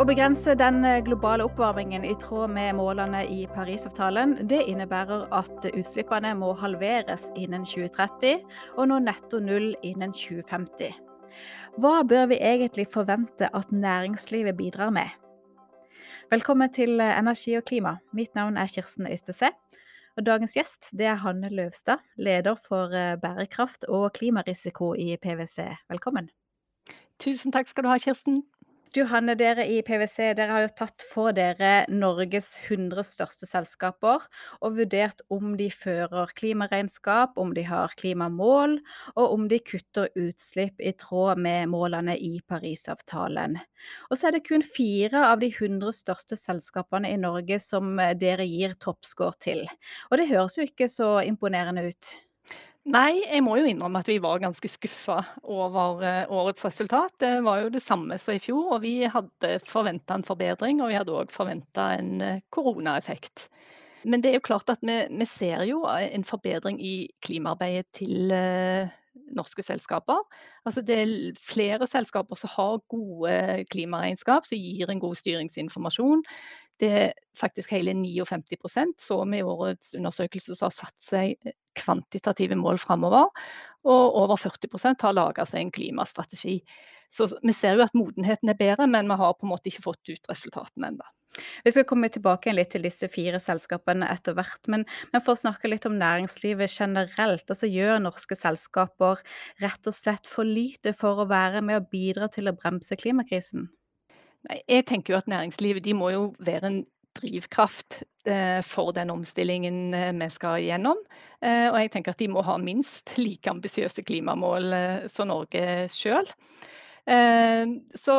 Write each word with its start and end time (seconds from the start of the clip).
Å 0.00 0.04
begrense 0.08 0.54
den 0.56 0.80
globale 1.04 1.44
oppvarmingen 1.44 2.06
i 2.08 2.14
tråd 2.16 2.54
med 2.54 2.72
målene 2.78 3.18
i 3.28 3.42
Parisavtalen, 3.52 4.30
det 4.48 4.62
innebærer 4.72 5.26
at 5.36 5.66
utslippene 5.68 6.30
må 6.40 6.54
halveres 6.56 7.26
innen 7.36 7.66
2030 7.68 8.38
og 8.78 8.86
nå 8.88 8.96
netto 9.04 9.42
null 9.44 9.74
innen 9.84 10.14
2050. 10.16 10.94
Hva 11.84 11.98
bør 12.08 12.30
vi 12.30 12.38
egentlig 12.40 12.86
forvente 12.94 13.50
at 13.52 13.74
næringslivet 13.76 14.56
bidrar 14.56 14.88
med? 14.96 15.10
Velkommen 16.32 16.72
til 16.72 16.96
Energi 17.04 17.58
og 17.58 17.66
klima. 17.68 17.98
Mitt 18.16 18.32
navn 18.38 18.56
er 18.56 18.72
Kirsten 18.72 19.04
Øystese. 19.10 19.50
Og 20.16 20.24
dagens 20.24 20.56
gjest 20.56 20.94
det 20.96 21.10
er 21.12 21.20
Hanne 21.20 21.52
Løvstad, 21.52 22.00
leder 22.16 22.56
for 22.56 22.88
bærekraft 23.20 23.84
og 23.84 24.14
klimarisiko 24.16 24.94
i 24.96 25.18
PwC. 25.20 25.68
Velkommen. 25.92 26.32
Tusen 27.20 27.52
takk 27.52 27.68
skal 27.68 27.84
du 27.84 27.92
ha, 27.92 27.98
Kirsten. 28.00 28.40
Du 28.90 29.04
Hanne, 29.06 29.36
dere 29.38 29.62
i 29.70 29.76
PwC 29.86 30.32
dere 30.34 30.50
har 30.50 30.64
jo 30.64 30.70
tatt 30.80 31.04
for 31.06 31.30
dere 31.30 31.84
Norges 31.94 32.48
100 32.64 33.04
største 33.06 33.46
selskaper 33.46 34.24
og 34.58 34.80
vurdert 34.80 35.20
om 35.30 35.52
de 35.60 35.68
fører 35.70 36.32
klimaregnskap, 36.34 37.36
om 37.38 37.52
de 37.54 37.62
har 37.68 37.94
klimamål, 38.00 38.74
og 39.14 39.36
om 39.36 39.44
de 39.52 39.60
kutter 39.62 40.08
utslipp 40.18 40.82
i 40.82 40.90
tråd 40.98 41.38
med 41.38 41.70
målene 41.70 42.16
i 42.18 42.32
Parisavtalen. 42.50 43.60
Og 44.10 44.18
så 44.18 44.26
er 44.26 44.34
det 44.34 44.48
kun 44.48 44.66
fire 44.66 45.22
av 45.28 45.38
de 45.44 45.52
100 45.52 45.94
største 46.00 46.40
selskapene 46.40 47.12
i 47.14 47.20
Norge 47.22 47.60
som 47.62 47.94
dere 48.18 48.48
gir 48.50 48.74
toppscore 48.82 49.38
til. 49.38 49.62
Og 50.10 50.18
det 50.18 50.26
høres 50.32 50.58
jo 50.58 50.66
ikke 50.66 50.90
så 50.90 51.12
imponerende 51.30 51.86
ut. 51.92 52.10
Nei, 52.88 53.20
jeg 53.26 53.42
må 53.44 53.58
jo 53.60 53.66
innrømme 53.68 54.00
at 54.00 54.08
vi 54.08 54.16
var 54.24 54.40
ganske 54.40 54.68
skuffa 54.72 55.18
over 55.44 56.00
uh, 56.00 56.30
årets 56.32 56.64
resultat. 56.64 57.12
Det 57.20 57.42
var 57.44 57.60
jo 57.60 57.72
det 57.74 57.82
samme 57.84 58.16
som 58.18 58.32
i 58.34 58.40
fjor, 58.40 58.70
og 58.76 58.80
vi 58.86 58.94
hadde 59.04 59.58
forventa 59.68 60.16
en 60.16 60.24
forbedring. 60.24 60.80
Og 60.80 60.88
vi 60.88 60.96
hadde 60.96 61.12
òg 61.12 61.34
forventa 61.34 61.90
en 61.98 62.14
uh, 62.24 62.40
koronaeffekt. 62.54 63.50
Men 64.08 64.24
det 64.24 64.30
er 64.32 64.38
jo 64.38 64.46
klart 64.48 64.72
at 64.72 64.80
vi, 64.80 64.96
vi 65.12 65.28
ser 65.28 65.66
jo 65.68 65.82
en 65.84 66.24
forbedring 66.24 66.80
i 66.80 66.94
klimaarbeidet 67.20 67.90
til 68.00 68.32
norske 69.36 69.62
selskaper. 69.62 70.22
Altså 70.64 70.80
det 70.80 70.96
er 70.96 71.12
flere 71.36 71.86
selskaper 71.86 72.38
som 72.40 72.52
har 72.54 72.80
gode 72.88 73.66
klimaregnskap, 73.70 74.48
som 74.48 74.56
gir 74.56 74.88
en 74.88 75.02
god 75.02 75.20
styringsinformasjon. 75.20 76.24
Det 76.80 76.90
er 76.96 77.10
faktisk 77.36 77.72
hele 77.74 77.92
59% 77.96 79.00
så 79.00 79.18
vi 79.28 79.40
i 79.40 79.46
årets 79.46 79.94
undersøkelse 79.98 80.56
har 80.60 80.72
satt 80.74 80.96
seg 81.04 81.52
kvantitative 81.78 82.56
mål 82.58 82.80
framover. 82.82 83.28
Og 83.88 84.16
over 84.24 84.40
40% 84.40 85.04
har 85.06 85.16
laga 85.16 85.46
seg 85.48 85.64
en 85.64 85.72
klimastrategi. 85.74 86.58
Så 87.10 87.30
vi 87.42 87.54
ser 87.56 87.78
jo 87.78 87.86
at 87.86 87.96
modenheten 87.96 88.52
er 88.52 88.58
bedre, 88.58 88.86
men 88.90 89.08
vi 89.08 89.16
har 89.18 89.36
på 89.36 89.46
en 89.46 89.54
måte 89.54 89.70
ikke 89.70 89.86
fått 89.86 90.12
ut 90.12 90.30
resultatene 90.30 90.92
ennå. 90.92 91.08
Vi 91.64 91.70
skal 91.70 91.86
komme 91.86 92.08
tilbake 92.10 92.52
litt 92.52 92.72
til 92.74 92.82
disse 92.84 93.06
fire 93.10 93.38
selskapene 93.42 94.08
etter 94.10 94.34
hvert, 94.34 94.60
men, 94.72 94.84
men, 95.12 95.22
for 95.22 95.36
å 95.36 95.40
snakke 95.40 95.70
litt 95.70 95.86
om 95.86 95.98
næringslivet 95.98 96.72
generelt. 96.74 97.46
altså 97.46 97.70
Gjør 97.70 98.02
norske 98.02 98.38
selskaper 98.38 99.22
rett 99.62 99.90
og 99.90 99.96
slett 99.96 100.30
for 100.30 100.48
lite 100.48 100.94
for 100.98 101.22
å 101.22 101.28
være 101.30 101.62
med 101.62 101.78
å 101.78 101.86
bidra 101.92 102.30
til 102.34 102.50
å 102.50 102.56
bremse 102.56 102.98
klimakrisen? 102.98 103.68
Jeg 104.48 104.86
tenker 104.88 105.14
jo 105.14 105.18
at 105.20 105.28
næringslivet 105.28 105.84
de 105.84 105.94
må 105.94 106.10
jo 106.14 106.22
være 106.38 106.66
en 106.66 106.80
drivkraft 107.18 108.00
eh, 108.26 108.60
for 108.64 108.94
den 108.96 109.10
omstillingen 109.12 109.94
eh, 109.94 110.12
vi 110.16 110.28
skal 110.32 110.62
gjennom. 110.64 111.00
Eh, 111.42 111.68
og 111.68 111.78
jeg 111.80 111.92
tenker 111.92 112.14
at 112.14 112.22
de 112.22 112.28
må 112.32 112.44
ha 112.46 112.56
minst 112.60 113.16
like 113.18 113.50
ambisiøse 113.50 114.04
klimamål 114.06 114.72
som 115.12 115.30
Norge 115.32 115.88
sjøl. 115.92 116.28
Så 117.96 118.16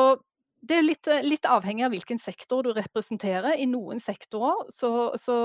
det 0.61 0.75
er 0.77 0.83
litt, 0.85 1.07
litt, 1.25 1.45
avhengig 1.49 1.87
av 1.87 1.93
hvilken 1.95 2.19
sektor 2.21 2.61
du 2.65 2.69
representerer. 2.77 3.55
I 3.57 3.65
noen 3.65 3.97
sektorer 4.03 4.67
så, 4.77 4.91
så 5.17 5.37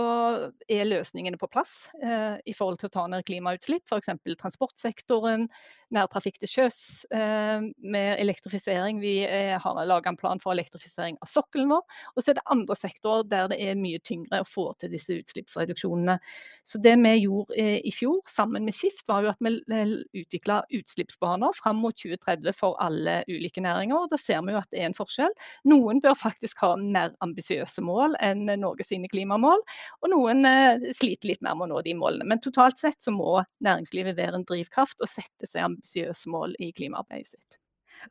er 0.68 0.88
løsningene 0.90 1.40
på 1.40 1.48
plass 1.48 1.86
eh, 2.04 2.36
i 2.44 2.52
forhold 2.56 2.82
til 2.82 2.90
å 2.90 2.94
ta 2.98 3.06
ned 3.08 3.24
klimautslipp. 3.24 3.86
F.eks. 3.88 4.12
transportsektoren, 4.42 5.46
nærtrafikk 5.94 6.36
til 6.42 6.50
sjøs 6.50 6.78
eh, 7.14 7.64
med 7.80 8.10
elektrifisering. 8.20 9.00
Vi 9.00 9.14
eh, 9.24 9.54
har 9.62 9.80
laga 9.88 10.12
en 10.12 10.18
plan 10.20 10.42
for 10.42 10.52
elektrifisering 10.52 11.16
av 11.24 11.30
sokkelen 11.32 11.72
vår. 11.72 11.96
Og 12.12 12.20
så 12.20 12.34
er 12.34 12.38
det 12.40 12.46
andre 12.52 12.76
sektorer 12.76 13.24
der 13.30 13.48
det 13.54 13.60
er 13.62 13.80
mye 13.80 14.02
tyngre 14.04 14.42
å 14.42 14.48
få 14.48 14.66
til 14.82 14.92
disse 14.92 15.16
utslippsreduksjonene. 15.16 16.18
Så 16.66 16.82
det 16.82 16.96
vi 17.00 17.14
gjorde 17.22 17.56
eh, 17.56 17.78
i 17.88 17.94
fjor 17.94 18.20
sammen 18.28 18.68
med 18.68 18.76
Skift, 18.76 19.06
var 19.08 19.24
jo 19.24 19.32
at 19.32 19.40
vi 19.40 19.86
utvikla 20.20 20.60
utslippsbaner 20.76 21.56
fram 21.56 21.80
mot 21.80 21.96
2030 21.96 22.52
for 22.60 22.76
alle 22.84 23.22
ulike 23.32 23.64
næringer. 23.64 24.10
Da 24.12 24.20
ser 24.20 24.44
vi 24.44 24.52
jo 24.52 24.60
at 24.60 24.68
det 24.74 24.84
er 24.84 24.90
en 24.90 24.98
forskjell. 25.06 25.34
Noen 25.72 26.02
bør 26.04 26.16
faktisk 26.18 26.62
ha 26.64 26.74
mer 26.80 27.14
ambisiøse 27.24 27.84
mål 27.86 28.18
enn 28.24 28.46
Norge 28.60 28.86
sine 28.86 29.10
klimamål, 29.12 29.62
og 30.02 30.12
noen 30.12 30.44
eh, 30.48 30.88
sliter 30.96 31.32
litt 31.32 31.44
mer 31.46 31.58
med 31.58 31.70
å 31.70 31.74
nå 31.74 31.84
de 31.86 31.94
målene. 31.98 32.28
Men 32.28 32.42
totalt 32.44 32.80
sett 32.82 33.00
så 33.02 33.14
må 33.14 33.38
næringslivet 33.64 34.18
være 34.18 34.40
en 34.42 34.48
drivkraft 34.48 35.00
og 35.00 35.10
sette 35.10 35.48
seg 35.48 35.70
ambisiøse 35.70 36.32
mål 36.32 36.58
i 36.62 36.72
klimaarbeidet 36.76 37.36
sitt. 37.36 37.62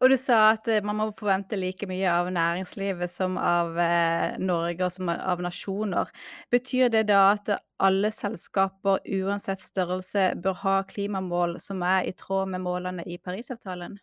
Og 0.02 0.12
du 0.12 0.18
sa 0.20 0.38
at 0.54 0.68
eh, 0.72 0.84
man 0.86 0.98
må 1.00 1.10
forvente 1.16 1.58
like 1.60 1.88
mye 1.90 2.10
av 2.12 2.30
næringslivet 2.34 3.12
som 3.12 3.38
av 3.40 3.78
eh, 3.80 4.36
Norge 4.42 4.88
og 4.88 4.96
som 4.96 5.12
av 5.14 5.44
nasjoner. 5.44 6.12
Betyr 6.54 6.92
det 6.94 7.06
da 7.12 7.22
at 7.36 7.54
alle 7.84 8.12
selskaper 8.16 9.04
uansett 9.22 9.64
størrelse 9.64 10.32
bør 10.44 10.60
ha 10.64 10.76
klimamål 10.90 11.60
som 11.64 11.84
er 11.86 12.10
i 12.10 12.16
tråd 12.18 12.52
med 12.56 12.66
målene 12.66 13.08
i 13.08 13.20
Parisavtalen? 13.22 14.00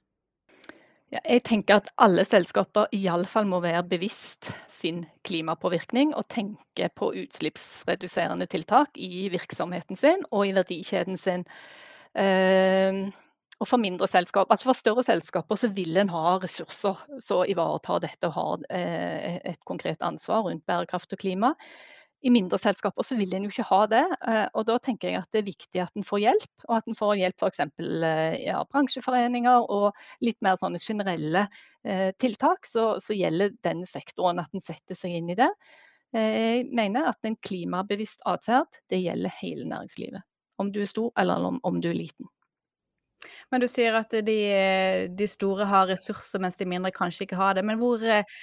Ja, 1.12 1.20
jeg 1.28 1.42
tenker 1.44 1.82
at 1.82 1.90
alle 2.00 2.22
selskaper 2.24 2.88
iallfall 2.96 3.44
må 3.44 3.58
være 3.60 3.82
bevisst 3.84 4.48
sin 4.72 5.02
klimapåvirkning 5.28 6.14
og 6.16 6.24
tenke 6.32 6.88
på 6.96 7.10
utslippsreduserende 7.20 8.46
tiltak 8.48 8.96
i 8.96 9.26
virksomheten 9.32 10.00
sin 10.00 10.24
og 10.30 10.46
i 10.48 10.54
verdikjeden 10.56 11.20
sin. 11.20 11.44
Uh, 12.16 13.12
og 13.60 13.68
for 13.68 13.78
mindre 13.78 14.08
selskap, 14.08 14.48
altså 14.50 14.70
for 14.70 14.78
større 14.78 15.04
selskaper 15.04 15.60
så 15.60 15.68
vil 15.76 16.00
en 16.00 16.10
ha 16.10 16.38
ressurser 16.42 17.04
som 17.22 17.44
ivaretar 17.44 18.00
dette 18.02 18.32
og 18.32 18.38
har 18.38 18.64
uh, 18.72 19.36
et 19.52 19.60
konkret 19.68 20.00
ansvar 20.00 20.46
rundt 20.48 20.64
bærekraft 20.64 21.12
og 21.12 21.20
klima. 21.20 21.52
I 22.22 22.30
mindre 22.30 22.58
selskaper 22.60 23.02
så 23.02 23.16
vil 23.18 23.32
en 23.34 23.48
jo 23.48 23.50
ikke 23.50 23.66
ha 23.66 23.80
det, 23.90 24.02
eh, 24.30 24.44
og 24.54 24.66
da 24.68 24.76
tenker 24.82 25.10
jeg 25.10 25.18
at 25.18 25.30
det 25.34 25.40
er 25.40 25.46
viktig 25.48 25.80
at 25.82 25.96
en 25.98 26.06
får 26.06 26.20
hjelp. 26.22 26.50
Og 26.68 26.74
at 26.76 26.90
en 26.90 26.98
får 26.98 27.14
hjelp 27.18 27.42
f.eks. 27.42 27.62
Eh, 27.82 28.36
ja, 28.44 28.60
bransjeforeninger 28.70 29.66
og 29.74 29.88
litt 30.22 30.38
mer 30.44 30.60
sånne 30.60 30.78
generelle 30.82 31.48
eh, 31.82 32.10
tiltak 32.22 32.68
så, 32.68 32.92
så 33.02 33.16
gjelder 33.18 33.56
den 33.66 33.82
sektoren, 33.88 34.38
at 34.42 34.54
en 34.54 34.62
setter 34.62 34.98
seg 34.98 35.18
inn 35.18 35.32
i 35.34 35.38
det. 35.38 35.50
Jeg 36.12 36.66
mener 36.76 37.06
at 37.08 37.24
en 37.24 37.38
klimabevisst 37.40 38.20
atferd, 38.28 38.68
det 38.92 38.98
gjelder 39.00 39.32
hele 39.38 39.64
næringslivet. 39.70 40.20
Om 40.60 40.68
du 40.74 40.82
er 40.84 40.90
stor 40.90 41.08
eller 41.18 41.46
om, 41.48 41.56
om 41.64 41.78
du 41.80 41.88
er 41.88 41.96
liten. 41.96 42.28
Men 43.52 43.62
du 43.62 43.68
sier 43.70 43.94
at 43.98 44.14
de, 44.26 44.36
de, 45.12 45.28
store 45.30 45.66
har 45.68 45.86
ressurser, 45.90 46.40
mens 46.42 46.58
de 46.58 46.66
mindre 46.68 46.92
kanskje 46.94 47.26
ikke 47.26 47.38
har 47.38 47.56
det. 47.58 47.64
Men 47.68 47.78
hvor, 47.80 48.02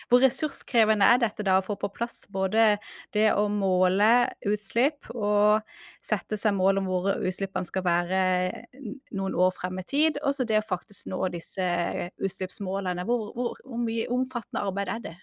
hvor, 0.09 0.23
ressurskrevende 0.23 1.07
er 1.07 1.21
dette 1.23 1.45
da 1.45 1.57
å 1.59 1.65
få 1.65 1.75
på 1.79 1.91
plass 1.95 2.23
både 2.31 2.77
det 3.15 3.27
å 3.33 3.47
måle 3.51 4.29
utslipp 4.47 5.09
og 5.15 5.65
sette 6.05 6.39
seg 6.39 6.55
mål 6.55 6.81
om 6.81 6.89
hvor 6.89 7.11
utslippene 7.17 7.67
skal 7.67 7.85
være 7.85 8.21
noen 9.15 9.35
år 9.35 9.53
frem 9.55 9.81
i 9.81 9.87
tid, 9.87 10.21
og 10.23 10.35
så 10.35 10.47
det 10.47 10.61
å 10.61 10.67
faktisk 10.69 11.09
nå 11.11 11.21
disse 11.33 11.69
utslippsmålene. 12.17 13.05
Hvor, 13.07 13.31
hvor, 13.35 13.63
hvor 13.65 13.81
mye 13.83 14.09
omfattende 14.13 14.63
arbeid 14.69 14.93
er 14.95 15.07
det? 15.09 15.17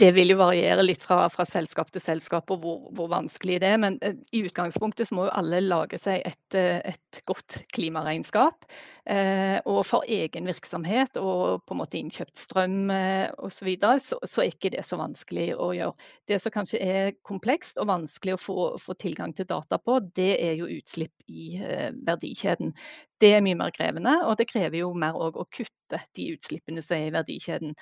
Det 0.00 0.08
vil 0.16 0.32
jo 0.32 0.38
variere 0.40 0.82
litt 0.82 1.02
fra, 1.04 1.28
fra 1.30 1.44
selskap 1.46 1.92
til 1.94 2.02
selskap 2.02 2.48
og 2.50 2.64
hvor, 2.64 2.78
hvor, 2.96 3.06
vanskelig 3.12 3.60
det 3.62 3.68
er. 3.68 3.78
Men 3.78 3.98
eh, 4.02 4.16
i 4.34 4.40
utgangspunktet 4.48 5.06
så 5.06 5.14
må 5.14 5.28
jo 5.28 5.34
alle 5.38 5.60
lage 5.62 6.00
seg 6.02 6.24
et, 6.26 6.56
eh, 6.58 6.80
et 6.90 7.20
godt 7.28 7.60
klimaregnskap. 7.74 8.66
Eh, 9.06 9.60
og 9.70 9.84
for 9.86 10.06
egen 10.10 10.50
virksomhet 10.50 11.20
og 11.20 11.62
på 11.62 11.76
en 11.76 11.80
måte 11.82 12.00
innkjøpt 12.00 12.42
strøm 12.42 12.90
eh, 12.90 13.28
osv., 13.38 13.70
så, 13.78 13.92
så, 14.02 14.20
så 14.26 14.42
er 14.42 14.50
ikke 14.50 14.72
det 14.74 14.82
så 14.88 14.98
vanskelig 14.98 15.52
å 15.54 15.70
gjøre. 15.78 16.10
Det 16.26 16.40
som 16.42 16.56
kanskje 16.56 16.82
er 16.82 17.14
komplekst 17.22 17.78
og 17.78 17.92
vanskelig 17.92 18.34
å 18.34 18.42
få, 18.42 18.58
få 18.82 18.98
tilgang 18.98 19.36
til 19.36 19.46
data 19.50 19.78
på, 19.78 20.00
det 20.18 20.32
er 20.42 20.58
jo 20.58 20.70
utslipp 20.74 21.14
i 21.30 21.54
eh, 21.62 21.90
verdikjeden. 21.94 22.74
Det 23.22 23.36
er 23.36 23.46
mye 23.46 23.62
mer 23.62 23.74
krevende, 23.74 24.18
og 24.26 24.40
det 24.40 24.50
krever 24.50 24.82
jo 24.82 24.90
mer 24.98 25.14
å 25.14 25.46
kutte 25.46 26.02
de 26.18 26.32
utslippene 26.34 26.82
som 26.82 26.98
er 26.98 27.12
i 27.12 27.14
verdikjeden. 27.14 27.78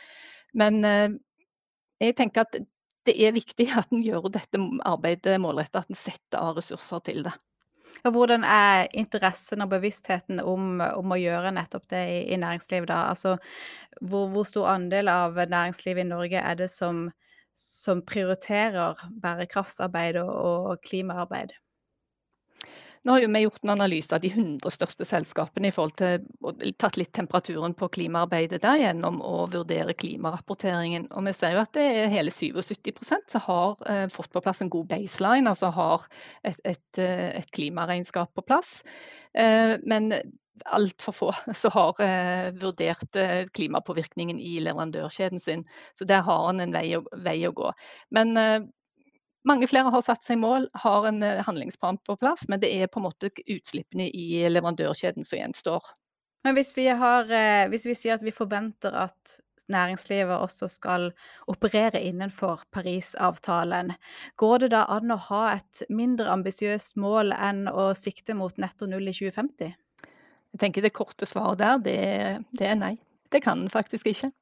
Men 0.61 0.82
eh, 0.85 1.12
jeg 2.02 2.19
tenker 2.19 2.46
at 2.46 2.58
det 3.06 3.14
er 3.19 3.34
viktig 3.34 3.66
at 3.75 3.90
en 3.94 4.02
gjør 4.04 4.28
dette 4.34 4.60
arbeidet 4.87 5.40
målrettet, 5.43 5.82
at 5.82 5.90
en 5.90 5.99
setter 5.99 6.38
av 6.38 6.58
ressurser 6.58 7.02
til 7.08 7.25
det. 7.26 7.34
Og 8.02 8.14
hvordan 8.16 8.44
er 8.49 8.88
interessen 8.99 9.62
og 9.62 9.70
bevisstheten 9.75 10.40
om, 10.40 10.81
om 10.81 11.14
å 11.14 11.19
gjøre 11.20 11.52
nettopp 11.54 11.84
det 11.93 12.02
i, 12.10 12.20
i 12.34 12.38
næringslivet, 12.40 12.88
da? 12.90 13.02
Altså, 13.12 13.37
hvor, 14.00 14.31
hvor, 14.32 14.46
stor 14.49 14.70
andel 14.72 15.10
av 15.12 15.38
næringslivet 15.38 16.06
i 16.06 16.08
Norge 16.08 16.43
er 16.43 16.58
det 16.58 16.70
som, 16.72 17.04
som 17.58 18.02
prioriterer 18.06 19.02
bærekraftsarbeid 19.22 20.19
og, 20.25 20.32
og 20.72 20.82
klimaarbeid? 20.88 21.55
Nå 23.02 23.14
har 23.14 23.22
jo 23.25 23.31
vi 23.34 23.40
gjort 23.43 23.64
en 23.64 23.72
analyse 23.75 24.14
av 24.14 24.22
de 24.22 24.31
100 24.31 24.70
største 24.70 25.06
selskapene 25.08 25.70
i 25.70 25.75
forhold 25.75 25.96
til 25.99 26.26
og 26.46 26.60
tatt 26.78 26.99
litt 27.00 27.10
temperaturen 27.16 27.75
på 27.78 27.88
klimaarbeidet 27.96 28.60
der 28.62 28.78
gjennom 28.78 29.19
å 29.26 29.49
vurdere 29.50 29.96
klimarapporteringen. 29.99 31.08
Og 31.10 31.26
vi 31.26 31.32
ser 31.34 31.56
jo 31.56 31.64
at 31.64 31.72
det 31.75 31.87
er 31.88 32.12
hele 32.12 32.31
77% 32.31 33.34
som 33.34 33.44
har 33.49 33.82
eh, 33.90 34.06
fått 34.12 34.31
på 34.34 34.43
plass 34.44 34.62
en 34.62 34.70
god 34.70 34.87
baseline, 34.93 35.50
altså 35.50 35.72
har 35.75 36.06
et, 36.46 36.60
et, 36.62 37.02
eh, 37.02 37.32
et 37.40 37.50
klimaregnskap 37.50 38.31
på 38.38 38.46
plass. 38.46 38.81
Eh, 39.34 39.81
men 39.82 40.12
altfor 40.64 41.12
få 41.12 41.32
som 41.58 41.75
har 41.75 42.00
eh, 42.05 42.52
vurdert 42.55 43.16
eh, 43.16 43.46
klimapåvirkningen 43.55 44.40
i 44.40 44.60
leverandørkjeden 44.60 45.40
sin. 45.40 45.64
Så 45.98 46.06
der 46.08 46.22
har 46.26 46.46
han 46.46 46.62
en 46.62 46.75
vei 46.75 46.87
å, 46.98 47.02
vei 47.25 47.40
å 47.48 47.55
gå. 47.56 47.72
Men 48.14 48.37
eh, 48.38 48.60
mange 49.49 49.69
flere 49.71 49.91
har 49.94 50.05
satt 50.06 50.25
seg 50.27 50.41
mål, 50.43 50.69
har 50.85 51.06
en 51.09 51.23
eh, 51.27 51.43
handlingsplan 51.47 51.99
på 52.06 52.17
plass, 52.21 52.47
men 52.49 52.62
det 52.62 52.73
er 52.75 52.91
på 52.91 53.00
en 53.00 53.09
måte 53.09 53.33
utslippene 53.43 54.09
i 54.09 54.43
leverandørkjeden 54.50 55.27
som 55.27 55.41
gjenstår. 55.41 55.93
Men 56.47 56.56
hvis 56.59 56.73
vi, 56.77 56.89
har, 56.89 57.31
eh, 57.31 57.69
hvis 57.71 57.87
vi 57.87 57.97
sier 57.99 58.19
at 58.19 58.27
vi 58.27 58.35
forventer 58.35 58.94
at 59.05 59.39
næringslivet 59.73 60.35
også 60.43 60.69
skal 60.69 61.11
operere 61.50 62.03
innenfor 62.03 62.65
Parisavtalen, 62.75 63.94
går 64.37 64.65
det 64.65 64.73
da 64.75 64.85
an 64.91 65.15
å 65.15 65.21
ha 65.29 65.44
et 65.55 65.85
mindre 65.89 66.33
ambisiøst 66.33 66.99
mål 67.00 67.35
enn 67.37 67.69
å 67.71 67.93
sikte 67.99 68.35
mot 68.39 68.59
netto 68.59 68.91
null 68.91 69.06
i 69.06 69.15
2050? 69.15 69.75
Jeg 70.53 70.61
tenker 70.61 70.85
Det 70.85 70.93
korte 70.93 71.27
svaret 71.27 71.62
der, 71.62 71.79
det, 71.81 72.00
det 72.59 72.69
er 72.69 72.77
nei. 72.77 72.97
Det 73.33 73.41
kan 73.41 73.62
den 73.62 73.73
faktisk 73.73 74.11
ikke. 74.11 74.33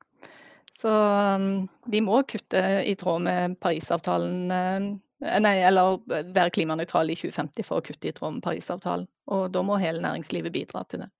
Så 0.81 0.91
um, 1.37 1.69
vi 1.93 2.01
må 2.01 2.23
kutte 2.29 2.61
i 2.89 2.95
tråd 2.97 3.25
med 3.27 3.57
Parisavtalen. 3.61 4.51
Eh, 4.55 5.39
nei, 5.45 5.57
eller 5.69 5.99
være 6.09 6.53
klimanøytrale 6.57 7.13
i 7.13 7.19
2050 7.21 7.67
for 7.67 7.81
å 7.81 7.85
kutte 7.85 8.09
i 8.09 8.15
tråd 8.17 8.39
med 8.39 8.45
Parisavtalen. 8.47 9.09
Og 9.31 9.51
da 9.53 9.65
må 9.67 9.77
hele 9.83 10.01
næringslivet 10.05 10.55
bidra 10.55 10.85
til 10.89 11.05
det. 11.05 11.11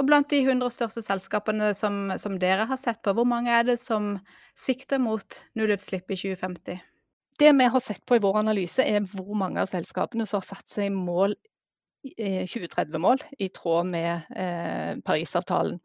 Og 0.00 0.08
blant 0.08 0.26
de 0.32 0.40
100 0.42 0.72
største 0.74 1.04
selskapene 1.04 1.70
som, 1.78 2.08
som 2.18 2.40
dere 2.42 2.66
har 2.66 2.80
sett 2.80 3.02
på, 3.04 3.14
hvor 3.14 3.28
mange 3.28 3.52
er 3.52 3.68
det 3.68 3.78
som 3.78 4.16
sikter 4.58 4.98
mot 4.98 5.38
nullutslipp 5.54 6.10
i 6.10 6.18
2050? 6.18 6.82
Det 7.38 7.50
vi 7.58 7.66
har 7.76 7.82
sett 7.82 8.02
på 8.06 8.18
i 8.18 8.22
vår 8.22 8.40
analyse, 8.42 8.82
er 8.82 9.06
hvor 9.10 9.34
mange 9.38 9.62
av 9.62 9.70
selskapene 9.70 10.26
som 10.26 10.40
har 10.40 10.48
satt 10.48 10.70
seg 10.70 10.94
mål 10.94 11.36
2030-mål 12.04 13.22
i 13.40 13.48
tråd 13.48 13.88
med 13.88 14.26
eh, 14.36 14.98
Parisavtalen. 15.04 15.78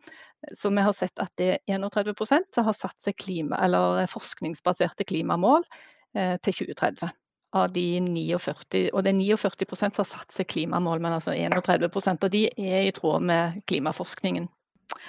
Så 0.55 0.69
vi 0.69 0.83
har 0.83 0.93
sett 0.95 1.19
at 1.19 1.31
det 1.39 1.49
er 1.67 1.79
31 1.79 2.13
som 2.55 2.67
har 2.67 2.77
satt 2.77 2.99
seg 3.03 3.17
klima, 3.19 3.59
eller 3.65 4.07
forskningsbaserte 4.11 5.03
klimamål 5.07 5.65
eh, 6.15 6.37
til 6.43 6.61
2030. 6.63 7.11
Av 7.59 7.71
de 7.73 7.85
49, 8.05 8.91
og 8.93 9.03
det 9.03 9.11
er 9.11 9.17
49 9.17 9.65
som 9.73 9.91
har 9.97 10.07
satt 10.07 10.35
seg 10.35 10.47
klimamål, 10.51 11.01
men 11.01 11.17
altså 11.17 11.33
31% 11.33 12.27
av 12.27 12.31
de 12.33 12.45
er 12.53 12.85
i 12.85 12.93
tråd 12.95 13.25
med 13.25 13.59
klimaforskningen. 13.69 14.47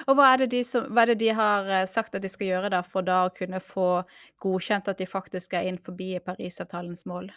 Og 0.08 0.16
hva 0.16 0.30
er, 0.34 0.46
de 0.50 0.62
som, 0.66 0.86
hva 0.92 1.04
er, 1.04 1.12
det 1.12 1.20
de 1.24 1.34
har 1.36 1.68
eh, 1.68 1.86
sagt 1.90 2.16
at 2.16 2.24
de 2.24 2.30
skal 2.30 2.50
gjøre 2.50 2.72
da, 2.74 2.82
for 2.86 3.06
da 3.06 3.24
å 3.26 3.34
kunne 3.34 3.60
få 3.64 4.02
godkjent 4.42 4.90
at 4.92 5.00
de 5.00 5.08
faktisk 5.08 5.54
er 5.56 5.68
inn 5.70 5.80
forbi 5.80 6.12
Parisavtalens 6.24 7.06
mål? 7.10 7.30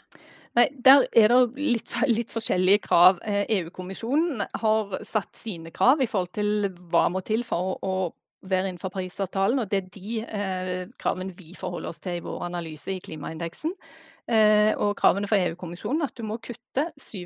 Nei, 0.58 0.68
Der 0.86 1.08
er 1.12 1.34
det 1.34 1.40
litt, 1.58 1.96
litt 2.18 2.34
forskjellige 2.34 2.84
krav. 2.88 3.22
EU-kommisjonen 3.26 4.44
eh, 4.44 4.50
e 4.50 4.66
har 4.66 4.98
satt 5.08 5.32
sine 5.40 5.74
krav 5.76 6.04
i 6.04 6.10
forhold 6.10 6.34
til 6.36 6.70
hva 6.92 7.08
må 7.14 7.24
til 7.26 7.46
for 7.48 7.74
å, 7.74 7.80
å 7.82 7.96
være 8.44 8.74
innenfor 8.74 8.92
Parisavtalen, 8.92 9.62
og 9.64 9.70
det 9.72 9.80
er 9.80 9.92
de 9.94 10.16
eh, 10.24 10.90
kravene 11.00 11.36
vi 11.38 11.54
forholder 11.56 11.94
oss 11.94 12.02
til 12.04 12.20
i 12.20 12.24
vår 12.26 12.48
analyse 12.50 12.92
i 12.92 13.04
klimaindeksen. 13.04 13.72
Eh, 14.32 14.72
og 14.80 14.96
kravene 15.00 15.28
fra 15.28 15.40
EU-kommisjonen 15.44 16.06
at 16.06 16.16
du 16.16 16.24
må 16.28 16.40
kutte 16.44 16.88
7 16.96 17.26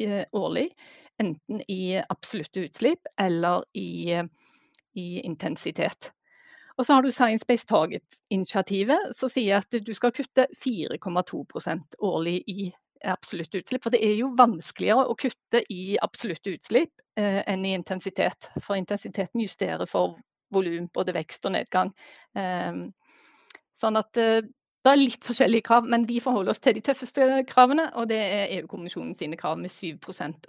eh, 0.00 0.24
årlig 0.32 0.70
enten 1.18 1.62
i 1.68 1.98
absolutte 2.00 2.66
utslipp 2.66 3.08
eller 3.20 3.64
i, 3.74 4.14
i 4.94 5.08
intensitet. 5.20 6.12
Og 6.78 6.86
så 6.86 6.94
har 6.94 7.02
du 7.02 7.10
Science 7.10 7.46
Based 7.46 7.68
Target-initiativet, 7.68 9.10
som 9.18 9.30
sier 9.32 9.58
at 9.58 9.80
du 9.82 9.90
skal 9.96 10.14
kutte 10.14 10.46
4,2% 10.62 11.98
årlig 12.06 12.36
i 12.46 12.68
absolutte 13.02 13.58
utslipp. 13.58 13.82
For 13.82 13.94
det 13.94 14.02
er 14.06 14.14
jo 14.20 14.30
vanskeligere 14.38 15.08
å 15.10 15.16
kutte 15.18 15.64
i 15.74 15.98
absolutte 16.02 16.54
utslipp 16.54 17.02
eh, 17.18 17.42
enn 17.50 17.66
i 17.66 17.74
intensitet. 17.74 18.50
For 18.62 18.78
intensiteten 18.78 19.42
justerer 19.42 19.90
for 19.90 20.16
volum, 20.54 20.86
både 20.94 21.16
vekst 21.18 21.50
og 21.50 21.56
nedgang. 21.56 21.90
Eh, 22.38 22.84
sånn 23.74 24.00
at 24.00 24.22
eh, 24.22 24.46
det 24.86 24.92
er 24.92 25.00
litt 25.00 25.24
forskjellige 25.26 25.66
krav, 25.66 25.86
men 25.90 26.04
vi 26.06 26.20
forholder 26.22 26.52
oss 26.52 26.62
til 26.62 26.76
de 26.76 26.82
tøffeste 26.86 27.24
kravene. 27.50 27.88
Og 27.98 28.06
det 28.12 28.18
er 28.22 28.52
EU-kommisjonen 28.60 29.16
sine 29.18 29.36
krav 29.36 29.58
med 29.58 29.72
7 29.74 29.98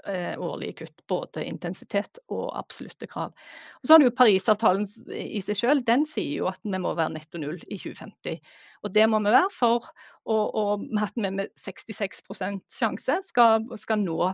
eh, 0.06 0.36
årlige 0.38 0.76
kutt. 0.84 1.02
Både 1.10 1.44
intensitet 1.50 2.22
og 2.30 2.52
absolutte 2.60 3.10
krav. 3.10 3.34
Og 3.82 3.88
så 3.88 3.96
har 3.96 4.00
du 4.00 4.06
jo 4.06 4.14
Parisavtalen 4.16 4.86
i 5.10 5.42
seg 5.42 5.58
selv. 5.58 5.84
Den 5.88 6.06
sier 6.08 6.44
jo 6.44 6.52
at 6.52 6.62
vi 6.62 6.78
må 6.78 6.94
være 6.94 7.16
netto 7.18 7.42
null 7.42 7.58
i 7.66 7.80
2050. 7.82 8.38
Og 8.86 8.94
det 8.94 9.10
må 9.10 9.20
vi 9.26 9.34
være 9.34 9.50
for 9.56 9.90
å, 10.30 10.38
at 10.78 11.18
vi 11.18 11.34
med 11.34 11.50
66% 11.58 12.62
sjanse 12.80 13.20
skal, 13.32 13.66
skal 13.82 14.06
nå 14.06 14.30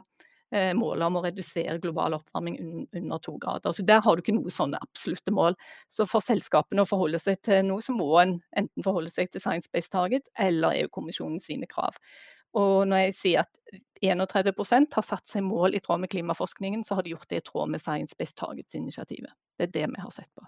målet 0.78 1.06
om 1.08 1.18
å 1.20 1.24
redusere 1.26 1.80
global 1.84 2.16
oppvarming 2.18 2.60
under 2.96 3.22
to 3.24 3.36
grader. 3.42 3.74
Så 3.76 3.86
Der 3.86 4.02
har 4.02 4.16
du 4.16 4.24
ikke 4.24 4.38
noe 4.38 4.54
sånne 4.54 4.80
absolutte 4.82 5.34
mål. 5.36 5.58
Så 5.92 6.08
for 6.10 6.24
selskapene 6.24 6.86
å 6.86 6.90
forholde 6.90 7.20
seg 7.20 7.42
til 7.46 7.66
noe, 7.68 7.84
så 7.84 7.96
må 7.96 8.08
en 8.22 8.38
enten 8.56 8.86
forholde 8.86 9.12
seg 9.14 9.32
til 9.32 9.44
Science 9.44 9.72
Based 9.72 9.92
Target 9.92 10.30
eller 10.40 10.78
EU-kommisjonen 10.84 11.42
sine 11.44 11.68
krav. 11.68 12.00
Og 12.56 12.88
når 12.88 13.08
jeg 13.08 13.16
sier 13.20 13.44
at 13.44 13.82
31% 14.06 14.96
har 14.96 15.06
satt 15.06 15.28
seg 15.28 15.44
mål 15.44 15.76
i 15.76 15.82
tråd 15.84 16.04
med 16.04 16.12
klimaforskningen, 16.14 16.86
så 16.88 16.96
har 16.96 17.04
de 17.04 17.16
gjort 17.16 17.30
det 17.32 17.42
i 17.42 17.48
tråd 17.50 17.74
med 17.74 17.84
Science 17.84 18.16
Based 18.18 18.38
Targets-initiativet. 18.40 19.34
Det 19.58 19.70
er 19.70 19.76
det 19.76 19.90
vi 19.92 20.04
har 20.04 20.14
sett 20.16 20.32
på. 20.36 20.48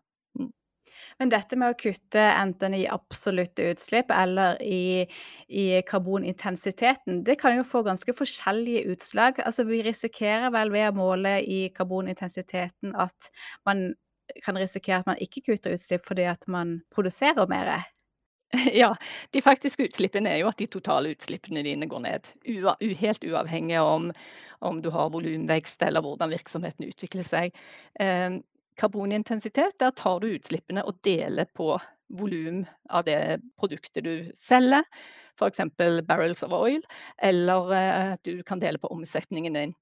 Men 1.20 1.32
dette 1.34 1.58
med 1.60 1.74
å 1.74 1.78
kutte 1.80 2.22
enten 2.22 2.76
i 2.78 2.86
absolutte 2.92 3.70
utslipp 3.72 4.12
eller 4.14 4.62
i, 4.64 5.08
i 5.50 5.68
karbonintensiteten, 5.88 7.24
det 7.28 7.38
kan 7.42 7.58
jo 7.58 7.66
få 7.68 7.84
ganske 7.88 8.16
forskjellige 8.18 8.86
utslag. 8.94 9.42
Altså 9.46 9.68
vi 9.70 9.84
risikerer 9.86 10.54
vel 10.56 10.74
ved 10.74 10.92
å 10.92 10.98
måle 10.98 11.38
i 11.44 11.68
karbonintensiteten 11.76 12.96
at 12.98 13.32
man 13.68 13.90
kan 14.44 14.58
risikere 14.60 15.02
at 15.02 15.08
man 15.10 15.22
ikke 15.24 15.46
kutter 15.52 15.78
utslipp 15.78 16.08
fordi 16.08 16.28
at 16.30 16.44
man 16.52 16.82
produserer 16.94 17.48
mer. 17.50 17.88
Ja, 18.74 18.94
de 19.36 19.42
faktiske 19.44 19.84
utslippene 19.90 20.32
er 20.32 20.38
jo 20.40 20.48
at 20.48 20.60
de 20.62 20.70
totale 20.72 21.12
utslippene 21.12 21.64
dine 21.66 21.88
går 21.92 22.04
ned. 22.06 22.30
U 22.48 22.94
helt 23.02 23.26
uavhengig 23.28 23.80
om, 23.82 24.12
om 24.64 24.80
du 24.82 24.88
har 24.94 25.12
volumvekst 25.12 25.84
eller 25.84 26.06
hvordan 26.06 26.32
virksomheten 26.32 26.88
utvikler 26.88 27.28
seg. 27.28 27.58
Eh, 28.00 28.40
karbonintensitet, 28.78 29.78
der 29.80 29.92
tar 29.92 30.20
du 30.22 30.30
utslippene 30.32 30.84
og 30.88 31.00
deler 31.06 31.50
på 31.56 31.76
volum 32.08 32.64
av 32.90 33.04
det 33.08 33.40
produktet 33.60 34.06
du 34.06 34.30
selger, 34.40 34.86
f.eks. 35.38 35.62
barrels 36.08 36.44
of 36.44 36.56
oil, 36.56 36.82
eller 37.18 37.74
eh, 37.76 38.14
at 38.16 38.24
du 38.24 38.44
kan 38.48 38.62
dele 38.64 38.80
på 38.80 38.92
omsetningen 38.94 39.58
din. 39.58 39.76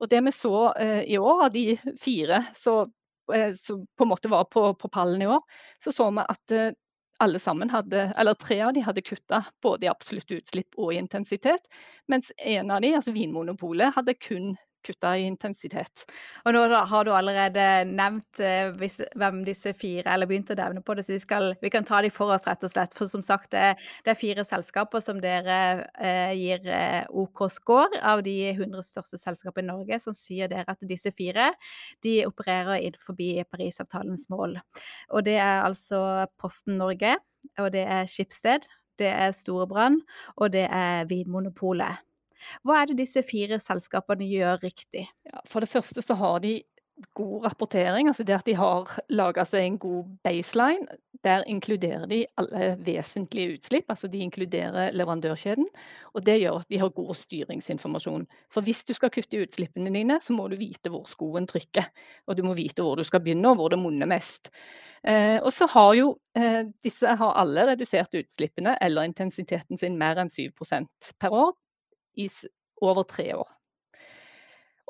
Og 0.00 0.08
det 0.08 0.20
vi 0.24 0.32
så 0.32 0.72
eh, 0.74 1.02
i 1.08 1.18
år, 1.18 1.46
av 1.46 1.54
de 1.54 1.64
fire 2.00 2.44
som 2.56 2.92
eh, 3.32 3.56
på 3.96 4.04
en 4.04 4.12
måte 4.12 4.30
var 4.32 4.46
på, 4.52 4.74
på, 4.74 4.92
pallen 4.92 5.22
i 5.22 5.30
år, 5.30 5.40
så 5.82 5.92
så 5.92 6.10
vi 6.10 6.26
at 6.28 6.76
alle 7.20 7.38
sammen 7.38 7.68
hadde, 7.68 8.06
eller 8.16 8.34
tre 8.40 8.62
av 8.64 8.72
de 8.72 8.80
hadde 8.80 9.04
kutta 9.04 9.42
både 9.62 9.86
i 9.86 9.90
absolutt 9.92 10.30
utslipp 10.32 10.78
og 10.80 10.94
i 10.94 11.00
intensitet, 11.00 11.68
mens 12.08 12.32
en 12.38 12.70
av 12.72 12.80
de, 12.80 12.94
altså 12.96 13.12
Vinmonopolet, 13.12 13.92
hadde 13.96 14.16
kun 14.16 14.54
kutta 14.86 15.12
i 15.18 15.26
intensitet. 15.28 16.04
Og 16.44 16.54
nå 16.54 16.62
har 16.90 17.06
du 17.06 17.12
allerede 17.14 17.66
nevnt 17.88 18.40
eh, 18.44 18.70
hvis, 18.80 19.00
hvem 19.18 19.42
disse 19.46 19.72
fire, 19.76 20.06
eller 20.14 20.28
begynte 20.30 20.56
å 20.56 20.60
nevne 20.60 20.82
på 20.84 20.96
det, 20.96 21.04
så 21.06 21.14
vi, 21.14 21.20
skal, 21.22 21.54
vi, 21.60 21.70
kan 21.72 21.86
ta 21.88 22.00
de 22.04 22.12
for 22.14 22.34
oss, 22.34 22.46
rett 22.48 22.64
og 22.66 22.72
slett. 22.72 22.96
For 22.96 23.10
som 23.10 23.24
sagt, 23.26 23.50
det, 23.54 23.76
det 24.06 24.14
er 24.14 24.20
fire 24.20 24.44
selskaper 24.46 25.04
som 25.04 25.20
dere 25.22 25.60
eh, 26.00 26.34
gir 26.38 26.66
eh, 26.66 27.04
OK 27.10 27.46
score 27.52 28.02
av 28.02 28.24
de 28.26 28.36
100 28.52 28.84
største 28.86 29.20
selskapene 29.20 29.68
i 29.68 29.70
Norge. 29.70 30.00
som 30.00 30.16
sier 30.16 30.50
dere 30.50 30.72
at 30.72 30.88
disse 30.88 31.12
fire 31.16 31.50
de 32.04 32.20
opererer 32.26 32.80
innenfor 32.80 33.18
Parisavtalens 33.50 34.28
mål. 34.32 34.58
Og 35.10 35.24
det 35.26 35.36
er 35.38 35.64
altså 35.64 36.26
Posten 36.40 36.78
Norge, 36.80 37.16
og 37.58 37.72
det 37.72 37.84
er 37.86 38.08
Skipsted, 38.08 38.68
det 39.00 39.08
er 39.08 39.32
Storebrand, 39.32 40.02
og 40.36 40.52
det 40.52 40.66
er 40.70 41.04
Vinmonopolet. 41.08 42.04
Hva 42.66 42.80
er 42.80 42.90
det 42.90 43.00
disse 43.02 43.22
fire 43.26 43.60
selskapene 43.62 44.28
gjør 44.28 44.60
riktig? 44.64 45.06
Ja, 45.28 45.42
for 45.48 45.64
det 45.64 45.72
første 45.72 46.04
så 46.04 46.16
har 46.20 46.40
de 46.44 46.58
god 47.14 47.44
rapportering, 47.44 48.08
altså 48.08 48.24
det 48.24 48.34
at 48.36 48.46
de 48.46 48.54
har 48.58 48.90
laga 49.12 49.44
seg 49.48 49.64
en 49.64 49.78
god 49.80 50.10
baseline. 50.24 50.98
Der 51.24 51.44
inkluderer 51.52 52.06
de 52.08 52.22
alle 52.40 52.70
vesentlige 52.80 53.58
utslipp, 53.58 53.90
altså 53.92 54.08
de 54.08 54.22
inkluderer 54.24 54.94
leverandørkjeden. 54.96 55.66
Og 56.14 56.24
det 56.24 56.38
gjør 56.40 56.62
at 56.62 56.70
de 56.72 56.78
har 56.80 56.92
god 56.96 57.14
styringsinformasjon. 57.14 58.24
For 58.52 58.64
hvis 58.64 58.84
du 58.88 58.94
skal 58.96 59.12
kutte 59.12 59.42
utslippene 59.42 59.92
dine, 59.92 60.16
så 60.24 60.32
må 60.32 60.48
du 60.48 60.56
vite 60.60 60.92
hvor 60.92 61.04
skoen 61.08 61.48
trykker. 61.50 61.90
Og 62.26 62.38
du 62.38 62.44
må 62.46 62.56
vite 62.56 62.84
hvor 62.84 62.96
du 62.96 63.04
skal 63.04 63.20
begynne, 63.24 63.52
og 63.52 63.60
hvor 63.60 63.72
det 63.72 63.80
monner 63.82 64.08
mest. 64.08 64.48
Eh, 65.04 65.36
og 65.42 65.52
så 65.52 65.68
har 65.74 65.92
jo 65.98 66.14
eh, 66.36 66.62
disse 66.84 67.16
har 67.20 67.36
alle 67.40 67.68
redusert 67.74 68.16
utslippene 68.16 68.78
eller 68.80 69.08
intensiteten 69.08 69.80
sin 69.80 70.00
mer 70.00 70.20
enn 70.20 70.32
7% 70.32 71.12
per 71.20 71.36
år 71.36 71.52
i 72.16 72.28
over 72.80 73.04
tre 73.08 73.32
år. 73.36 73.48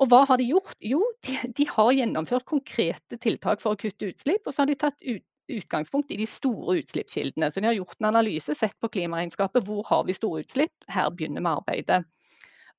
Og 0.01 0.09
hva 0.09 0.23
har 0.25 0.39
de 0.41 0.47
gjort? 0.49 0.77
Jo, 0.81 1.01
de, 1.25 1.35
de 1.57 1.67
har 1.69 1.91
gjennomført 1.93 2.47
konkrete 2.49 3.19
tiltak 3.21 3.61
for 3.61 3.75
å 3.75 3.79
kutte 3.79 4.09
utslipp, 4.09 4.47
og 4.47 4.55
så 4.55 4.63
har 4.63 4.71
de 4.71 4.79
tatt 4.81 5.03
ut, 5.05 5.25
utgangspunkt 5.51 6.11
i 6.13 6.17
de 6.21 6.25
store 6.29 6.79
utslippskildene. 6.81 7.51
Så 7.51 7.61
de 7.61 7.69
har 7.69 7.77
gjort 7.77 7.99
en 7.99 8.09
analyse, 8.09 8.55
sett 8.57 8.77
på 8.81 8.89
klimaregnskapet. 8.93 9.65
Hvor 9.67 9.83
har 9.89 10.05
vi 10.07 10.15
store 10.17 10.45
utslipp? 10.45 10.73
Her 10.89 11.11
begynner 11.13 11.43
vi 11.43 11.51
arbeidet. 11.51 12.01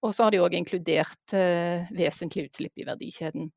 Og 0.02 0.14
så 0.16 0.26
har 0.26 0.34
de 0.34 0.40
òg 0.42 0.56
inkludert 0.58 1.34
eh, 1.36 1.90
vesentlige 1.94 2.50
utslipp 2.50 2.80
i 2.80 2.86
verdikjeden. 2.88 3.52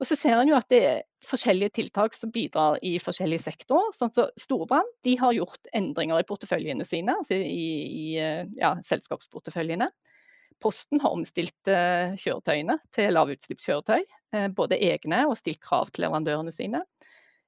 Og 0.00 0.08
så 0.08 0.16
ser 0.16 0.38
en 0.40 0.48
jo 0.48 0.56
at 0.56 0.68
det 0.72 0.80
er 0.80 1.02
forskjellige 1.28 1.74
tiltak 1.76 2.14
som 2.16 2.32
bidrar 2.32 2.78
i 2.86 2.94
forskjellige 3.02 3.44
sektorer. 3.44 3.92
Sånn 3.92 4.12
som 4.14 4.30
så 4.30 4.40
Storbrann 4.40 4.88
de 5.04 5.12
har 5.20 5.34
gjort 5.36 5.68
endringer 5.76 6.22
i 6.22 6.26
porteføljene 6.28 6.86
sine, 6.88 7.18
altså 7.20 7.36
i, 7.36 7.66
i 7.84 8.06
eh, 8.16 8.46
ja, 8.56 8.72
selskapsporteføljene. 8.88 9.90
Posten 10.60 11.00
har 11.00 11.12
omstilt 11.16 11.68
uh, 11.72 12.16
kjøretøyene 12.20 12.76
til 12.92 13.14
lavutslippskjøretøy, 13.16 14.02
uh, 14.36 14.48
både 14.52 14.76
egne 14.90 15.22
og 15.28 15.38
stilt 15.40 15.60
krav 15.64 15.88
til 15.88 16.04
leverandørene 16.04 16.52
sine. 16.52 16.82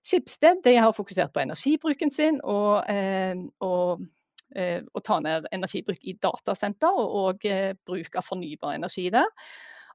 Skipsted 0.05 0.65
har 0.65 0.95
fokusert 0.97 1.33
på 1.35 1.43
energibruken 1.45 2.13
sin 2.13 2.41
og, 2.41 2.89
uh, 2.89 3.45
og 3.65 4.09
å 4.53 5.01
ta 5.01 5.17
ned 5.25 5.47
energibruk 5.49 6.03
i 6.05 6.13
datasenter 6.21 6.93
og, 6.93 7.15
og 7.17 7.45
bruk 7.89 8.19
av 8.21 8.27
fornybar 8.27 8.75
energi 8.77 9.07
der. 9.09 9.31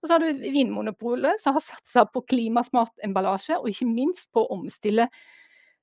Og 0.02 0.08
så 0.08 0.16
har 0.16 0.24
du 0.24 0.46
Vinmonopolet 0.54 1.42
som 1.42 1.58
har 1.58 1.66
satsa 1.66 2.06
på 2.12 2.24
klimasmart 2.30 3.06
emballasje, 3.06 3.58
og 3.60 3.70
ikke 3.72 3.90
minst 3.90 4.32
på 4.36 4.44
å 4.44 4.58
omstille 4.58 5.10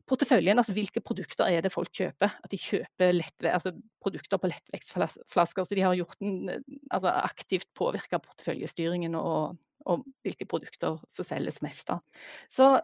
porteføljen, 0.09 0.59
altså 0.61 0.75
hvilke 0.77 1.01
produkter 1.05 1.49
er 1.49 1.65
det 1.65 1.73
folk 1.73 1.93
kjøper. 1.97 2.35
At 2.45 2.53
de 2.53 2.61
kjøper 2.61 3.21
altså 3.51 3.73
produkter 4.05 4.41
på 4.41 4.51
lettvektsflasker. 4.53 5.65
Så 5.65 5.77
de 5.77 5.85
har 5.85 5.97
gjort 5.97 6.21
en, 6.25 6.51
altså 6.91 7.13
aktivt 7.15 7.71
påvirka 7.79 8.21
porteføljestyringen 8.23 9.17
og, 9.19 9.57
og, 9.89 10.05
hvilke 10.27 10.49
produkter 10.51 11.01
som 11.09 11.29
selges 11.29 11.63
mest 11.65 11.95
av. 11.95 12.05
Så 12.53 12.75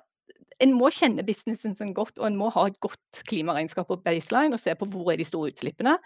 en 0.60 0.74
må 0.76 0.90
kjenne 0.92 1.24
businessen 1.26 1.76
sin 1.76 1.94
godt, 1.96 2.18
og 2.18 2.28
en 2.28 2.40
må 2.40 2.50
ha 2.54 2.66
et 2.68 2.80
godt 2.84 3.22
klimaregnskap 3.28 3.88
på 3.88 4.00
baseline 4.04 4.56
og 4.56 4.62
se 4.62 4.74
på 4.76 4.88
hvor 4.92 5.12
er 5.12 5.20
de 5.20 5.28
store 5.28 5.52
utslippene, 5.52 5.96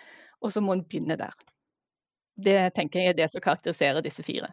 og 0.43 0.55
så 0.55 0.63
må 0.63 0.77
en 0.77 0.85
begynne 0.87 1.19
der. 1.19 1.35
Det 2.35 2.59
tenker 2.75 3.01
jeg 3.01 3.15
er 3.15 3.19
det 3.19 3.31
som 3.31 3.43
karakteriserer 3.43 4.03
disse 4.03 4.23
fire. 4.27 4.51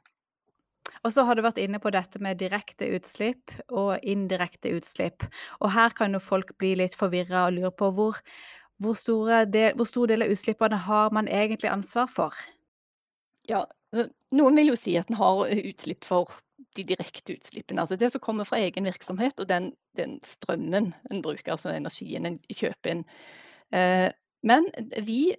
Og 1.01 1.13
så 1.13 1.25
har 1.25 1.38
du 1.38 1.43
vært 1.45 1.59
inne 1.61 1.79
på 1.81 1.91
dette 1.93 2.21
med 2.21 2.39
direkte 2.41 2.88
utslipp 2.95 3.53
og 3.69 4.01
indirekte 4.05 4.73
utslipp. 4.77 5.25
Og 5.61 5.73
her 5.73 5.93
kan 5.97 6.13
jo 6.13 6.21
folk 6.21 6.53
bli 6.61 6.75
litt 6.81 6.97
forvirra 6.97 7.47
og 7.47 7.57
lure 7.57 7.73
på 7.73 7.91
hvor, 7.97 8.21
hvor, 8.81 8.97
del, 9.50 9.75
hvor 9.77 9.89
stor 9.89 10.11
del 10.11 10.25
av 10.25 10.33
utslippene 10.33 10.81
har 10.88 11.13
man 11.15 11.29
egentlig 11.31 11.71
ansvar 11.71 12.09
for? 12.11 12.38
Ja, 13.50 13.65
noen 14.31 14.57
vil 14.59 14.71
jo 14.71 14.79
si 14.79 14.95
at 15.00 15.09
en 15.09 15.19
har 15.19 15.50
utslipp 15.51 16.05
for 16.07 16.31
de 16.77 16.85
direkte 16.88 17.35
utslippene. 17.35 17.81
Altså 17.83 17.97
det 18.00 18.11
som 18.13 18.23
kommer 18.23 18.47
fra 18.47 18.61
egen 18.61 18.85
virksomhet, 18.88 19.39
og 19.41 19.50
den, 19.50 19.71
den 19.97 20.19
strømmen 20.27 20.93
en 21.11 21.23
bruker, 21.25 21.55
altså 21.55 21.73
energien 21.73 22.29
en 22.29 22.38
kjøper 22.47 22.93
inn. 22.93 23.03
Eh, 23.75 24.07
men 24.47 24.69
vi 25.03 25.33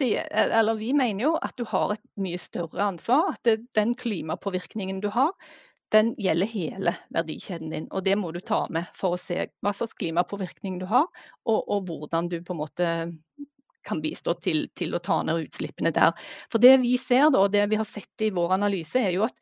eh, 0.00 0.58
eller 0.58 0.74
vi 0.74 0.92
mener 0.96 1.28
jo 1.28 1.36
at 1.42 1.56
du 1.58 1.64
har 1.68 1.94
et 1.94 2.02
mye 2.20 2.38
større 2.40 2.82
ansvar. 2.90 3.34
At 3.34 3.42
det, 3.48 3.58
den 3.76 3.94
klimapåvirkningen 3.98 5.00
du 5.04 5.08
har, 5.14 5.32
den 5.94 6.14
gjelder 6.18 6.50
hele 6.50 6.94
verdikjeden 7.14 7.70
din. 7.70 7.88
Og 7.94 8.04
det 8.06 8.16
må 8.18 8.32
du 8.34 8.40
ta 8.40 8.64
med 8.72 8.88
for 8.98 9.14
å 9.14 9.20
se 9.20 9.46
hva 9.62 9.72
slags 9.76 9.94
klimapåvirkning 9.98 10.80
du 10.82 10.88
har, 10.90 11.06
og, 11.46 11.60
og 11.62 11.86
hvordan 11.90 12.30
du 12.32 12.40
på 12.42 12.56
en 12.56 12.62
måte 12.64 12.88
kan 13.86 14.00
bistå 14.02 14.34
til, 14.42 14.64
til, 14.74 14.96
å 14.96 15.02
ta 15.02 15.20
ned 15.22 15.44
utslippene 15.44 15.92
der. 15.94 16.10
For 16.50 16.62
det 16.62 16.74
vi 16.82 16.96
ser 16.98 17.30
da, 17.30 17.44
og 17.44 17.52
det 17.54 17.68
vi 17.70 17.78
har 17.78 17.86
sett 17.86 18.26
i 18.26 18.32
vår 18.34 18.56
analyse, 18.58 18.98
er 18.98 19.14
jo 19.14 19.26
at 19.28 19.36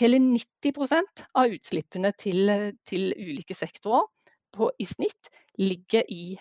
hele 0.00 0.16
90% 0.24 1.26
av 1.36 1.52
utslippene 1.52 2.14
til, 2.16 2.48
til 2.88 3.10
ulike 3.18 3.56
sektorer 3.56 4.08
på, 4.56 4.70
i 4.80 4.88
snitt 4.88 5.28
ligger 5.60 6.08
i 6.08 6.38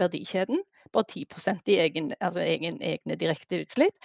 verdikjeden 0.00 0.62
bare 0.92 1.08
10 1.08 1.26
i 1.66 1.78
egen, 1.84 2.12
altså 2.20 2.40
egen, 2.44 2.78
egne 2.82 3.16
direkte 3.20 3.62
utslipp. 3.64 3.96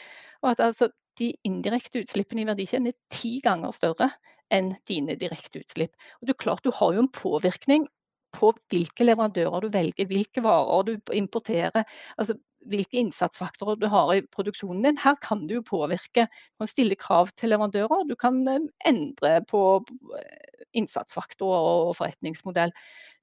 Og 0.43 0.51
at 0.51 0.63
altså 0.69 0.89
de 1.19 1.33
indirekte 1.47 2.03
utslippene 2.03 2.43
i 2.43 2.49
verdikjeden 2.49 2.91
er 2.91 2.97
ti 3.13 3.39
ganger 3.43 3.73
større 3.73 4.11
enn 4.53 4.75
dine 4.87 5.17
direkte 5.19 5.63
utslipp. 5.63 5.95
Og 6.21 6.27
det 6.29 6.37
klart 6.37 6.63
Du 6.63 6.71
har 6.71 6.93
jo 6.93 7.05
en 7.05 7.11
påvirkning 7.11 7.87
på 8.35 8.51
hvilke 8.69 9.05
leverandører 9.07 9.63
du 9.63 9.69
velger, 9.73 10.05
hvilke 10.05 10.43
varer 10.43 10.83
du 10.83 11.13
importerer. 11.15 11.83
altså 12.17 12.37
hvilke 12.67 12.99
innsatsfaktorer 12.99 13.79
du 13.79 13.87
har 13.91 14.11
i 14.13 14.23
produksjonen 14.33 14.83
din. 14.83 14.99
Her 15.01 15.15
kan 15.23 15.45
du 15.47 15.59
påvirke. 15.63 16.27
Du 16.27 16.63
kan 16.63 16.71
stille 16.71 16.97
krav 16.99 17.31
til 17.37 17.53
leverandører, 17.53 18.07
du 18.09 18.15
kan 18.19 18.41
eh, 18.47 18.67
endre 18.89 19.41
på 19.49 19.61
eh, 20.17 20.65
innsatsfaktorer 20.77 21.87
og 21.87 21.95
forretningsmodell. 21.99 22.73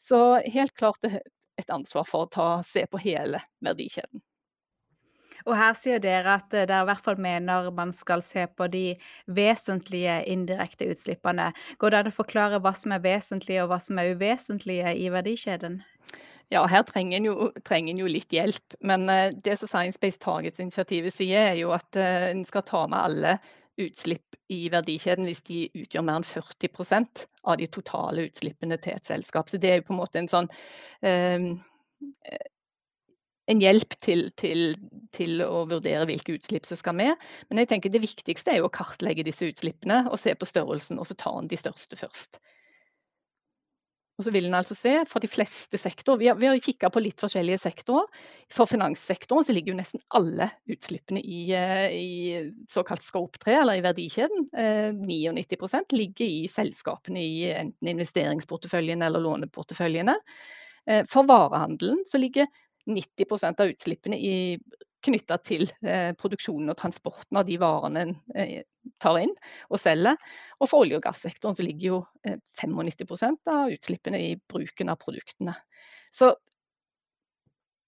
Så 0.03 0.41
helt 0.55 0.75
klart 0.79 1.05
et 1.61 1.71
ansvar 1.71 2.07
for 2.09 2.27
å 2.27 2.31
ta, 2.31 2.49
se 2.67 2.87
på 2.91 3.01
hele 3.03 3.43
verdikjeden. 3.65 4.23
Og 5.45 5.57
her 5.59 5.75
sier 5.77 6.01
dere 6.01 6.39
at 6.39 6.55
eh, 6.57 6.65
dere 6.69 6.85
i 6.85 6.89
hvert 6.89 7.05
fall 7.05 7.19
mener 7.21 7.71
man 7.77 7.93
skal 7.93 8.23
se 8.25 8.47
på 8.49 8.69
de 8.73 8.85
vesentlige 9.27 10.23
indirekte 10.31 10.89
utslippene. 10.93 11.51
Går 11.81 11.93
det 11.93 12.01
an 12.01 12.13
å 12.13 12.15
forklare 12.17 12.63
hva 12.65 12.73
som 12.79 12.95
er 12.97 13.05
vesentlige 13.05 13.65
og 13.65 13.73
hva 13.73 13.81
som 13.83 14.01
er 14.01 14.15
uvesentlige 14.15 14.95
i 14.97 15.11
verdikjeden? 15.13 15.83
Ja, 16.53 16.65
her 16.69 16.85
trenger 16.87 17.19
en 17.19 17.27
jo, 17.29 17.35
jo, 17.99 18.09
litt 18.09 18.33
hjelp. 18.33 18.77
Men 18.85 19.09
uh, 19.09 19.33
det 19.45 19.59
som 19.59 19.69
Science 19.69 20.01
Based 20.01 20.21
Targets-initiativet 20.23 21.15
sier, 21.17 21.51
er 21.51 21.59
jo 21.59 21.73
at 21.77 21.97
uh, 21.97 22.31
en 22.31 22.45
skal 22.49 22.67
ta 22.69 22.85
med 22.87 23.01
alle 23.01 23.37
utslipp 23.81 24.37
i 24.53 24.69
verdikjeden 24.73 25.27
hvis 25.29 25.43
de 25.49 25.65
utgjør 25.75 26.05
mer 26.07 26.21
enn 26.21 26.27
40% 26.29 27.25
av 27.51 27.59
de 27.61 27.69
totale 27.73 28.29
utslippene 28.29 28.79
til 28.83 28.97
et 28.97 29.09
selskap. 29.09 29.51
Så 29.51 29.61
det 29.61 29.71
er 29.71 29.81
jo 29.81 29.89
på 29.89 29.95
en 29.97 30.03
måte 30.03 30.21
en 30.21 30.31
sånn 30.31 30.51
um, 31.03 31.49
en 33.51 33.61
hjelp 33.61 33.97
til, 34.05 34.29
til, 34.41 34.75
til, 35.13 35.43
å 35.45 35.65
vurdere 35.69 36.07
hvilke 36.09 36.39
utslipp 36.39 36.69
som 36.69 36.81
skal 36.81 36.97
med. 36.97 37.25
Men 37.51 37.63
jeg 37.63 37.73
tenker 37.73 37.93
det 37.93 38.05
viktigste 38.05 38.55
er 38.55 38.63
jo 38.63 38.71
å 38.71 38.75
kartlegge 38.75 39.27
disse 39.27 39.49
utslippene 39.51 40.05
og 40.11 40.21
se 40.21 40.35
på 40.39 40.49
størrelsen, 40.49 41.01
og 41.01 41.09
så 41.09 41.17
ta 41.21 41.35
en 41.39 41.51
de 41.51 41.59
største 41.61 41.99
først. 42.01 42.41
Og 44.15 44.27
så 44.27 44.31
vil 44.31 44.47
en 44.47 44.55
altså 44.55 44.77
se 44.79 44.93
for 45.11 45.23
de 45.23 45.27
fleste 45.31 45.79
sektorer 45.81 46.21
Vi 46.21 46.29
har, 46.31 46.37
vi 46.39 46.47
har 46.47 46.61
kikka 46.63 46.91
på 46.95 47.03
litt 47.03 47.19
forskjellige 47.23 47.59
sektorer. 47.65 48.07
For 48.53 48.71
finanssektoren 48.71 49.47
så 49.47 49.55
ligger 49.57 49.75
jo 49.75 49.79
nesten 49.81 50.03
alle 50.15 50.51
utslippene 50.71 51.19
i, 51.19 51.41
eh, 51.57 51.87
i 51.91 52.19
såkalt 52.71 53.03
scope 53.03 53.43
3, 53.43 53.57
eller 53.63 53.81
i 53.81 53.85
verdikjeden. 53.85 54.47
99 55.01 55.75
eh, 55.75 55.97
ligger 55.99 56.27
i 56.27 56.45
selskapene 56.51 57.25
i 57.25 57.49
enten 57.57 57.91
investeringsporteføljen 57.91 59.03
eller 59.03 59.25
låneporteføljene. 59.25 60.15
Eh, 60.87 61.03
for 61.11 61.27
varehandelen 61.27 62.05
så 62.07 62.23
ligger 62.23 62.47
90% 62.87 63.61
av 63.61 63.75
utslippene 63.75 64.21
i 64.21 64.37
knytta 65.05 65.39
til 65.45 65.67
eh, 65.85 66.13
produksjonen 66.19 66.73
og 66.73 66.79
transporten 66.81 67.39
av 67.41 67.47
de 67.49 67.59
varene 67.61 68.05
en 68.05 68.15
eh, 68.35 68.65
tar 69.03 69.21
inn 69.23 69.33
og 69.71 69.81
selger. 69.81 70.19
Og 70.61 70.71
for 70.71 70.85
olje- 70.85 71.01
og 71.01 71.05
gassektoren 71.07 71.57
så 71.59 71.67
ligger 71.67 71.91
jo 71.91 72.01
eh, 72.27 72.41
95% 72.61 73.53
av 73.53 73.75
utslippene 73.75 74.21
i 74.21 74.35
bruken 74.51 74.93
av 74.93 75.01
produktene. 75.03 75.57
Så 76.15 76.35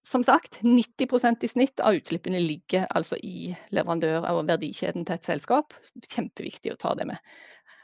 som 0.06 0.22
sagt, 0.22 0.60
90% 0.62 1.42
i 1.42 1.48
snitt 1.50 1.82
av 1.82 1.96
utslippene 1.98 2.38
ligger 2.38 2.86
altså 2.94 3.18
i 3.26 3.50
leverandør- 3.74 4.28
og 4.30 4.44
verdikjeden 4.46 5.06
til 5.06 5.16
et 5.16 5.26
selskap. 5.26 5.74
Kjempeviktig 6.06 6.76
å 6.76 6.78
ta 6.78 6.94
det 6.94 7.08
med. 7.10 7.18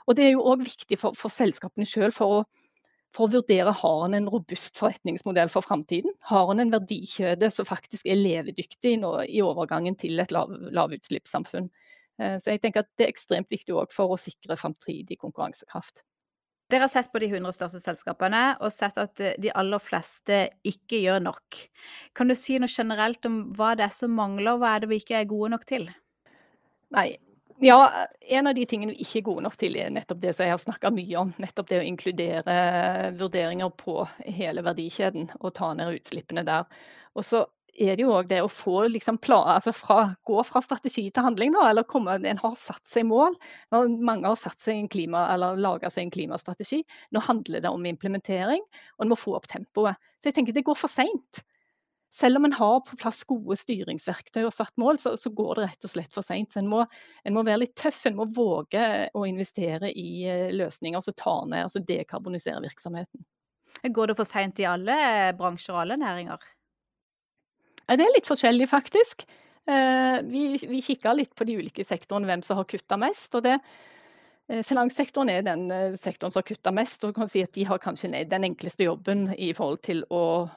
Og 0.07 0.19
det 0.19 0.29
er 0.29 0.37
jo 0.37 0.45
òg 0.53 0.63
viktig 0.63 0.99
for, 1.01 1.19
for 1.19 1.35
selskapene 1.35 1.87
sjøl 1.89 2.15
for 2.15 2.37
å 2.37 2.45
for 3.13 3.29
å 3.29 3.33
vurdere 3.35 3.75
har 3.77 3.99
han 4.05 4.17
en 4.17 4.29
robust 4.33 4.79
forretningsmodell 4.81 5.51
for 5.53 5.65
framtiden. 5.65 6.15
Har 6.31 6.47
han 6.49 6.63
en 6.63 6.73
verdikjede 6.73 7.51
som 7.53 7.69
faktisk 7.69 8.07
er 8.09 8.21
levedyktig 8.21 8.95
i 8.97 9.43
overgangen 9.45 9.99
til 10.01 10.23
et 10.23 10.33
lav, 10.33 10.53
lavutslippssamfunn. 10.73 11.69
Eh, 12.21 12.39
så 12.41 12.55
jeg 12.55 12.63
tenker 12.63 12.85
at 12.85 12.91
Det 12.97 13.07
er 13.07 13.13
ekstremt 13.13 13.53
viktig 13.53 13.77
for 13.93 14.15
å 14.15 14.21
sikre 14.21 14.57
framtidig 14.57 15.19
konkurransekraft. 15.21 16.05
Dere 16.73 16.87
har 16.87 16.93
sett 16.93 17.11
på 17.13 17.21
de 17.21 17.29
100 17.29 17.53
største 17.53 17.83
selskapene 17.83 18.57
og 18.65 18.73
sett 18.73 18.97
at 18.97 19.21
eh, 19.21 19.37
de 19.37 19.53
aller 19.53 19.83
fleste 19.83 20.47
ikke 20.65 21.03
gjør 21.03 21.21
nok. 21.27 21.59
Kan 22.17 22.33
du 22.33 22.37
si 22.39 22.57
noe 22.57 22.73
generelt 22.73 23.29
om 23.29 23.43
hva 23.59 23.75
det 23.77 23.91
er 23.91 23.97
som 23.97 24.15
mangler, 24.17 24.55
og 24.55 24.63
hva 24.63 24.77
er 24.77 24.85
det 24.85 24.93
vi 24.95 25.03
ikke 25.03 25.21
er 25.21 25.29
gode 25.29 25.53
nok 25.53 25.69
til? 25.69 25.91
Nei, 26.97 27.11
ja, 27.63 27.79
en 28.21 28.47
av 28.51 28.55
de 28.57 28.65
tingene 28.69 28.93
vi 28.95 29.05
ikke 29.05 29.21
er 29.21 29.27
gode 29.29 29.45
nok 29.47 29.57
til, 29.61 29.77
er 29.79 29.91
nettopp 29.95 30.21
det 30.23 30.35
som 30.37 30.47
jeg 30.47 30.55
har 30.55 30.61
snakka 30.63 30.91
mye 30.95 31.17
om. 31.21 31.33
Nettopp 31.43 31.69
det 31.71 31.81
å 31.81 31.87
inkludere 31.87 32.57
vurderinger 33.19 33.71
på 33.79 33.97
hele 34.27 34.65
verdikjeden 34.67 35.29
og 35.41 35.53
ta 35.59 35.73
ned 35.79 35.95
utslippene 36.01 36.45
der. 36.49 36.67
Og 37.15 37.27
så 37.27 37.45
er 37.73 37.97
det 37.97 38.05
jo 38.05 38.13
òg 38.13 38.27
det 38.29 38.43
å 38.45 38.51
få 38.53 38.83
liksom 38.93 39.17
planer, 39.25 39.55
altså 39.57 39.73
fra, 39.73 40.01
gå 40.29 40.43
fra 40.45 40.61
strategi 40.65 41.07
til 41.09 41.25
handling, 41.25 41.55
da, 41.55 41.65
eller 41.71 41.87
komme, 41.89 42.19
en 42.21 42.43
har 42.43 42.59
satt 42.61 42.83
seg 42.91 43.07
mål. 43.09 43.39
Mange 43.73 44.29
har 44.29 44.37
satt 44.41 44.61
seg 44.61 44.77
en 44.83 44.91
klima, 44.93 45.25
eller 45.33 45.57
laga 45.61 45.89
seg 45.91 46.07
en 46.09 46.13
klimastrategi. 46.13 46.83
Nå 47.17 47.23
handler 47.25 47.65
det 47.65 47.73
om 47.73 47.87
implementering, 47.89 48.61
og 48.99 49.07
en 49.07 49.15
må 49.15 49.17
få 49.19 49.39
opp 49.39 49.49
tempoet. 49.49 49.97
Så 50.21 50.29
jeg 50.29 50.37
tenker 50.41 50.59
det 50.59 50.67
går 50.69 50.77
for 50.83 50.93
seint. 50.93 51.41
Selv 52.13 52.37
om 52.37 52.45
en 52.45 52.53
har 52.53 52.81
på 52.85 52.97
plass 53.01 53.23
gode 53.25 53.57
styringsverktøy 53.57 54.43
og 54.45 54.53
satt 54.53 54.75
mål, 54.81 54.99
så, 55.01 55.15
så 55.17 55.33
går 55.33 55.57
det 55.57 55.69
rett 55.71 55.87
og 55.89 55.93
slett 55.95 56.13
for 56.13 56.27
seint. 56.27 56.59
En, 56.61 56.69
en, 56.69 57.33
må 57.35 57.45
være 57.47 57.63
litt 57.65 57.77
tøff, 57.81 58.03
en 58.09 58.19
må 58.19 58.27
våge 58.37 58.83
å 59.17 59.25
investere 59.29 59.89
i 59.97 60.27
eh, 60.29 60.51
løsninger 60.53 61.01
som 61.05 61.17
tar 61.17 61.47
ned, 61.49 61.71
altså 61.71 61.81
dekarboniserer 61.89 62.61
virksomheten. 62.69 63.25
Går 63.89 64.13
det 64.13 64.19
for 64.21 64.29
seint 64.29 64.61
i 64.61 64.69
alle 64.69 64.99
bransjer 65.39 65.73
og 65.73 65.87
alle 65.87 65.97
næringer? 66.05 66.45
Det 67.89 68.05
er 68.05 68.15
litt 68.15 68.29
forskjellig, 68.29 68.69
faktisk. 68.69 69.25
Eh, 69.65 70.21
vi, 70.29 70.47
vi 70.61 70.85
kikka 70.85 71.17
litt 71.17 71.33
på 71.39 71.49
de 71.49 71.57
ulike 71.65 71.85
sektorene, 71.87 72.29
hvem 72.29 72.45
som 72.45 72.61
har 72.61 72.69
kutta 72.69 73.01
mest. 73.01 73.33
og 73.41 73.49
det 73.49 73.57
eh, 73.57 74.61
Finanssektoren 74.69 75.33
er 75.33 75.49
den 75.49 75.97
sektoren 75.97 76.29
som 76.29 76.45
har 76.45 76.51
kutta 76.53 76.77
mest. 76.77 77.09
og 77.09 77.17
kan 77.17 77.33
si 77.33 77.41
at 77.41 77.57
De 77.57 77.65
har 77.73 77.81
kanskje 77.81 78.13
den 78.29 78.53
enkleste 78.53 78.85
jobben 78.85 79.31
i 79.33 79.55
forhold 79.57 79.81
til 79.89 80.05
å 80.13 80.51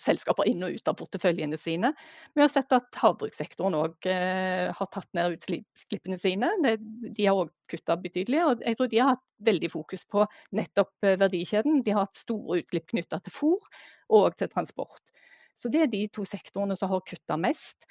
selskaper 0.00 0.48
inn 0.50 0.62
og 0.66 0.76
ut 0.76 0.90
av 0.90 0.96
porteføljene 0.98 1.58
sine. 1.60 1.92
Vi 2.34 2.42
har 2.42 2.50
sett 2.52 2.72
at 2.76 3.00
havbrukssektoren 3.00 3.76
òg 3.78 4.08
eh, 4.10 4.68
har 4.74 4.90
tatt 4.92 5.08
ned 5.16 5.36
utslippene 5.38 6.18
sine. 6.20 6.50
De 6.60 7.26
har 7.26 7.38
òg 7.38 7.52
kutta 7.70 7.96
betydelig. 8.00 8.42
og 8.44 8.64
Jeg 8.66 8.78
tror 8.78 8.92
de 8.92 9.02
har 9.02 9.14
hatt 9.14 9.26
veldig 9.42 9.72
fokus 9.72 10.06
på 10.08 10.26
nettopp 10.58 11.08
eh, 11.08 11.18
verdikjeden. 11.20 11.82
De 11.82 11.94
har 11.94 12.06
hatt 12.06 12.18
store 12.18 12.62
utslipp 12.62 12.90
knytta 12.92 13.22
til 13.24 13.36
fôr 13.36 13.84
og 14.12 14.38
til 14.38 14.50
transport. 14.52 15.14
Så 15.58 15.70
det 15.72 15.84
er 15.84 15.92
de 15.92 16.06
to 16.12 16.24
sektorene 16.26 16.76
som 16.78 16.90
har 16.92 17.04
kutta 17.06 17.38
mest. 17.40 17.86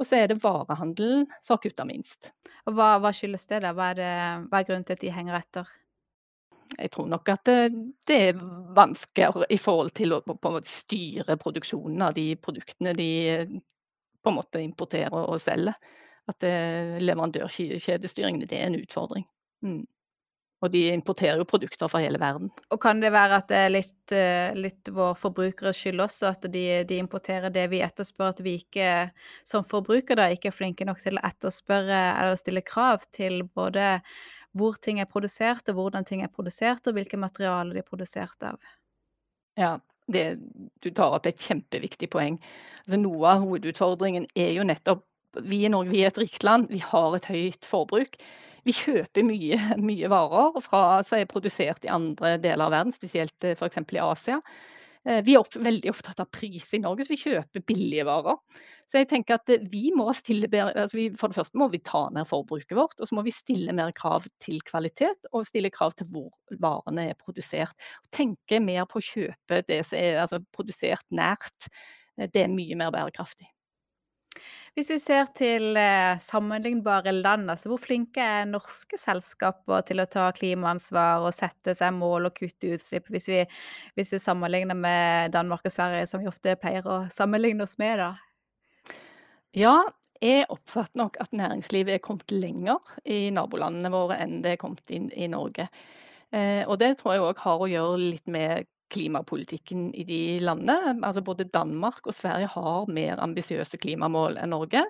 Og 0.00 0.08
så 0.08 0.22
er 0.22 0.30
det 0.30 0.40
varehandelen 0.40 1.26
som 1.44 1.56
har 1.56 1.62
kutta 1.64 1.84
minst. 1.84 2.30
Og 2.64 2.76
hva, 2.76 2.94
hva, 3.02 3.12
skyldes 3.12 3.44
det, 3.50 3.60
da? 3.66 3.74
Hva 3.76 3.90
er, 3.92 3.98
det, 4.00 4.12
hva 4.48 4.60
er 4.60 4.68
grunnen 4.68 4.86
til 4.88 4.96
at 4.96 5.04
de 5.04 5.12
henger 5.12 5.36
etter? 5.42 5.72
Jeg 6.78 6.90
tror 6.94 7.08
nok 7.10 7.28
at 7.32 7.44
det, 7.48 7.70
det 8.06 8.18
er 8.30 8.42
vanskeligere 8.76 9.48
i 9.50 9.58
forhold 9.58 9.90
til 9.96 10.14
å 10.14 10.20
på, 10.22 10.52
styre 10.66 11.36
produksjonen 11.40 12.06
av 12.06 12.14
de 12.14 12.28
produktene 12.38 12.94
de 12.96 13.10
på 14.20 14.30
en 14.30 14.36
måte 14.36 14.62
importerer 14.62 15.16
og 15.18 15.40
selger. 15.42 15.74
At 16.30 16.44
leverandørkjedestyringen 17.02 18.46
det 18.46 18.60
er 18.60 18.68
en 18.68 18.78
utfordring. 18.78 19.24
Mm. 19.66 19.82
Og 20.60 20.68
de 20.74 20.82
importerer 20.92 21.40
jo 21.40 21.46
produkter 21.48 21.88
fra 21.88 22.02
hele 22.04 22.20
verden. 22.20 22.50
Og 22.68 22.80
kan 22.82 23.00
det 23.00 23.12
være 23.14 23.38
at 23.40 23.48
det 23.48 23.60
er 23.64 23.70
litt, 23.72 24.12
eh, 24.12 24.52
litt 24.56 24.90
vår 24.92 25.14
forbrukeres 25.16 25.78
skyld 25.78 26.04
også, 26.04 26.34
at 26.34 26.44
de, 26.52 26.64
de, 26.84 26.98
importerer 27.00 27.52
det 27.54 27.64
vi 27.72 27.80
etterspør, 27.84 28.34
at 28.34 28.42
vi 28.44 28.58
ikke 28.60 28.90
som 29.48 29.64
forbrukere 29.64 30.28
ikke 30.34 30.50
er 30.52 30.56
flinke 30.56 30.84
nok 30.88 31.00
til 31.00 31.16
å 31.16 31.24
etterspørre 31.30 32.02
eller 32.10 32.40
stille 32.40 32.64
krav 32.66 33.08
til 33.16 33.40
både 33.56 34.02
hvor 34.56 34.78
ting 34.82 35.00
er 35.00 35.08
produsert, 35.10 35.68
og 35.70 35.78
hvordan 35.78 36.06
ting 36.06 36.24
er 36.24 36.32
produsert, 36.32 36.86
og 36.86 36.96
hvilke 36.96 37.20
materialer 37.20 37.76
de 37.76 37.82
er 37.82 37.86
produsert 37.86 38.46
av. 38.46 38.58
Ja, 39.58 39.76
det, 40.10 40.24
du 40.82 40.90
tar 40.90 41.14
opp 41.16 41.28
et 41.28 41.40
kjempeviktig 41.42 42.10
poeng. 42.12 42.38
Altså, 42.84 42.98
noe 43.00 43.34
av 43.34 43.44
hovedutfordringen 43.44 44.28
er 44.34 44.52
jo 44.56 44.66
nettopp 44.66 45.06
Vi 45.46 45.60
i 45.62 45.68
Norge 45.70 45.92
vi 45.92 46.00
er 46.02 46.08
et 46.10 46.16
rikt 46.18 46.42
land, 46.42 46.66
vi 46.74 46.80
har 46.82 47.12
et 47.14 47.28
høyt 47.30 47.62
forbruk. 47.62 48.16
Vi 48.66 48.72
kjøper 48.74 49.22
mye, 49.22 49.58
mye 49.78 50.08
varer 50.10 50.56
fra, 50.64 50.80
som 51.06 51.20
er 51.20 51.28
produsert 51.30 51.86
i 51.86 51.92
andre 51.94 52.32
deler 52.42 52.66
av 52.66 52.74
verden, 52.74 52.90
spesielt 52.90 53.46
eh, 53.46 53.54
f.eks. 53.54 53.78
i 53.78 54.00
Asia. 54.02 54.40
Eh, 55.08 55.22
vi 55.24 55.32
er 55.32 55.40
opp, 55.40 55.54
veldig 55.56 55.92
opptatt 55.94 56.20
av 56.20 56.28
pris 56.32 56.66
i 56.76 56.80
Norge, 56.82 57.06
så 57.06 57.14
vi 57.14 57.20
kjøper 57.22 57.62
billige 57.68 58.04
varer. 58.04 58.36
Så 58.90 59.00
jeg 59.00 59.08
tenker 59.08 59.38
at 59.38 59.52
eh, 59.52 59.62
vi 59.72 59.94
må 59.96 60.10
stille 60.16 60.50
altså 60.50 60.98
vi, 60.98 61.06
For 61.16 61.32
det 61.32 61.38
første 61.38 61.60
må 61.60 61.70
vi 61.72 61.80
ta 61.86 62.02
ned 62.12 62.28
forbruket 62.28 62.76
vårt, 62.76 62.98
og 63.00 63.08
så 63.08 63.16
må 63.16 63.24
vi 63.24 63.32
stille 63.34 63.72
mer 63.76 63.94
krav 63.96 64.28
til 64.44 64.60
kvalitet 64.66 65.30
og 65.32 65.48
stille 65.48 65.72
krav 65.72 65.96
til 65.96 66.10
hvor 66.12 66.28
varene 66.60 67.08
er 67.12 67.20
produsert. 67.20 67.72
Tenke 68.12 68.60
mer 68.60 68.84
på 68.90 69.00
å 69.00 69.06
kjøpe 69.06 69.62
det 69.70 69.80
som 69.88 70.00
er 70.02 70.20
altså, 70.26 70.42
produsert 70.52 71.06
nært. 71.08 71.70
Eh, 72.18 72.28
det 72.28 72.44
er 72.44 72.52
mye 72.52 72.76
mer 72.76 72.92
bærekraftig. 72.92 73.48
Hvis 74.78 74.90
vi 74.92 74.98
ser 75.02 75.28
til 75.34 75.76
eh, 75.76 76.20
sammenlignbare 76.22 77.12
land, 77.12 77.50
altså 77.50 77.72
hvor 77.72 77.80
flinke 77.82 78.22
er 78.22 78.48
norske 78.48 78.98
selskaper 79.00 79.82
til 79.88 80.02
å 80.02 80.08
ta 80.10 80.28
klimaansvar 80.36 81.26
og 81.26 81.34
sette 81.34 81.74
seg 81.76 81.96
mål 81.96 82.30
og 82.30 82.36
kutte 82.38 82.76
utslipp, 82.76 83.10
hvis 83.10 83.26
vi, 83.32 83.40
hvis 83.98 84.14
vi 84.14 84.22
sammenligner 84.22 84.78
med 84.78 85.34
Danmark 85.34 85.66
og 85.66 85.74
Sverige, 85.74 86.06
som 86.06 86.22
vi 86.22 86.30
ofte 86.30 86.54
pleier 86.60 86.86
å 86.86 87.02
sammenligne 87.12 87.66
oss 87.66 87.76
med, 87.82 87.98
da? 87.98 88.12
Ja, 89.58 89.74
jeg 90.22 90.46
oppfatter 90.52 91.00
nok 91.00 91.16
at 91.22 91.32
næringslivet 91.34 91.96
er 91.96 92.04
kommet 92.04 92.30
lenger 92.30 92.78
i 93.08 93.30
nabolandene 93.34 93.90
våre 93.90 94.20
enn 94.22 94.38
det 94.44 94.54
er 94.54 94.60
kommet 94.60 94.92
inn 94.94 95.08
i 95.16 95.26
Norge. 95.32 95.66
Eh, 96.30 96.62
og 96.68 96.76
det 96.78 96.94
tror 97.00 97.16
jeg 97.16 97.24
òg 97.26 97.40
har 97.42 97.64
å 97.64 97.70
gjøre 97.70 98.02
litt 98.04 98.28
med 98.30 98.68
klimapolitikken 98.92 99.90
i 99.94 100.04
de 100.08 100.20
landene. 100.44 100.96
Altså 101.06 101.22
både 101.24 101.48
Danmark 101.50 102.06
og 102.06 102.16
Sverige 102.16 102.50
har 102.52 102.90
mer 102.90 103.22
ambisiøse 103.22 103.80
klimamål 103.80 104.38
enn 104.40 104.54
Norge. 104.54 104.84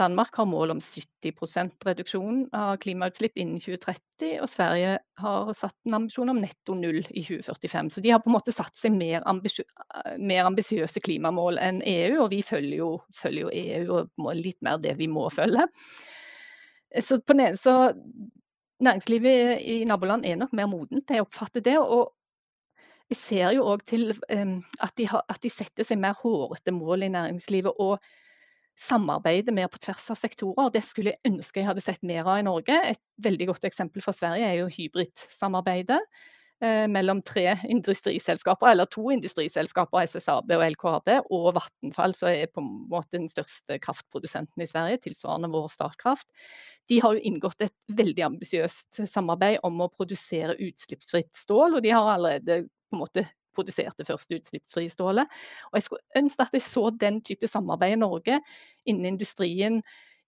Danmark 0.00 0.36
har 0.36 0.46
mål 0.48 0.70
om 0.72 0.78
70% 0.80 1.84
reduksjon 1.84 2.46
av 2.56 2.78
klimautslipp 2.80 3.36
innen 3.36 3.60
2030, 3.60 4.38
og 4.40 4.48
Sverige 4.48 4.94
har 5.20 5.50
satt 5.58 5.76
en 5.84 5.98
ambisjon 5.98 6.32
om 6.32 6.40
netto 6.40 6.76
null 6.78 7.02
i 7.10 7.24
2045. 7.26 7.90
Så 7.92 8.04
de 8.04 8.14
har 8.14 8.22
på 8.24 8.30
en 8.32 8.36
måte 8.38 8.54
satt 8.56 8.78
seg 8.78 8.96
mer, 8.96 9.20
ambisiøse 9.28 11.02
klimamål 11.04 11.60
enn 11.60 11.82
EU, 11.84 12.22
og 12.24 12.30
vi 12.32 12.40
følger 12.46 12.78
jo, 12.80 12.90
følger 13.20 13.44
jo 13.44 13.52
EU 13.52 14.00
og 14.00 14.32
litt 14.38 14.60
mer 14.64 14.80
det 14.80 14.96
vi 15.00 15.10
må 15.12 15.26
følge. 15.34 15.68
Så 17.00 17.20
på 17.20 17.36
den 17.36 17.48
ene 17.50 17.60
så 17.60 17.92
Næringslivet 18.82 19.60
i 19.62 19.84
naboland 19.86 20.24
er 20.26 20.34
nok 20.40 20.56
mer 20.58 20.66
modent, 20.66 21.10
jeg 21.14 21.22
oppfatter 21.22 21.62
det. 21.62 21.76
og 21.78 22.08
vi 23.10 23.18
ser 23.18 23.54
jo 23.56 23.66
òg 23.72 23.84
til 23.88 24.10
um, 24.12 24.58
at, 24.80 24.92
de 24.98 25.08
har, 25.10 25.24
at, 25.28 25.40
de 25.42 25.50
setter 25.52 25.86
seg 25.86 26.00
mer 26.02 26.18
hårete 26.22 26.74
mål 26.74 27.06
i 27.06 27.12
næringslivet 27.12 27.80
og 27.82 27.98
samarbeider 28.82 29.54
mer 29.54 29.70
på 29.70 29.80
tvers 29.82 30.10
av 30.12 30.18
sektorer. 30.18 30.70
Det 30.74 30.82
skulle 30.86 31.14
jeg 31.14 31.32
ønske 31.32 31.60
jeg 31.60 31.68
hadde 31.68 31.84
sett 31.84 32.04
mer 32.06 32.26
av 32.26 32.40
i 32.40 32.46
Norge. 32.46 32.78
Et 32.92 33.02
veldig 33.22 33.52
godt 33.52 33.66
eksempel 33.68 34.04
fra 34.04 34.14
Sverige 34.16 34.48
er 34.48 34.60
jo 34.62 34.70
hybridsamarbeidet 34.72 36.00
eh, 36.64 36.86
mellom 36.90 37.20
tre 37.26 37.58
industriselskaper, 37.68 38.72
eller 38.72 38.90
to 38.90 39.04
industriselskaper, 39.14 40.08
SSAB 40.08 40.54
og 40.56 40.66
LKAB, 40.72 41.14
og 41.36 41.48
Vattenfall, 41.58 42.16
som 42.18 42.32
er 42.32 42.50
på 42.50 42.64
en 42.64 42.74
måte 42.90 43.18
den 43.18 43.30
største 43.32 43.78
kraftprodusenten 43.82 44.64
i 44.64 44.70
Sverige, 44.70 45.02
tilsvarende 45.06 45.52
vår 45.52 45.70
Statkraft. 45.76 46.30
De 46.90 46.98
har 47.04 47.14
jo 47.14 47.26
inngått 47.28 47.68
et 47.68 47.76
veldig 47.92 48.28
ambisiøst 48.32 49.04
samarbeid 49.06 49.60
om 49.68 49.84
å 49.84 49.92
produsere 49.92 50.58
utslippsfritt 50.58 51.30
stål, 51.38 51.76
og 51.76 51.84
de 51.84 51.92
har 51.94 52.14
allerede 52.16 52.64
på 52.92 52.98
en 52.98 53.04
måte 53.04 53.26
produsert 53.56 53.98
det 53.98 54.06
første 54.08 54.38
utslippsfrie 54.38 54.92
stålet. 54.92 55.28
Og 55.70 55.78
jeg 55.78 55.88
skulle 55.88 56.22
ønske 56.22 56.46
at 56.46 56.56
jeg 56.56 56.64
så 56.64 56.86
den 56.94 57.20
type 57.24 57.48
samarbeid 57.50 57.96
i 57.96 58.00
Norge 58.00 58.40
innen 58.88 59.14
industrien 59.14 59.82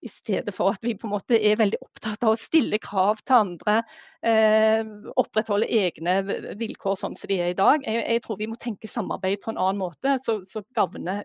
i 0.04 0.10
stedet 0.10 0.52
for 0.52 0.74
at 0.74 0.82
vi 0.84 0.92
på 1.00 1.06
en 1.08 1.14
måte 1.14 1.38
er 1.38 1.56
veldig 1.56 1.78
opptatt 1.80 2.26
av 2.26 2.34
å 2.34 2.40
stille 2.40 2.76
krav 2.82 3.22
til 3.24 3.38
andre, 3.38 3.76
eh, 4.20 4.82
opprettholde 5.16 5.70
egne 5.72 6.18
vilkår 6.60 6.98
sånn 7.00 7.16
som 7.16 7.30
de 7.30 7.38
er 7.40 7.54
i 7.54 7.56
dag. 7.56 7.86
Jeg, 7.88 8.02
jeg 8.12 8.24
tror 8.26 8.40
vi 8.40 8.50
må 8.50 8.58
tenke 8.60 8.90
samarbeid 8.90 9.40
på 9.40 9.54
en 9.54 9.60
annen 9.62 9.80
måte, 9.80 10.18
så, 10.24 10.42
så 10.44 10.60
gagner 10.76 11.24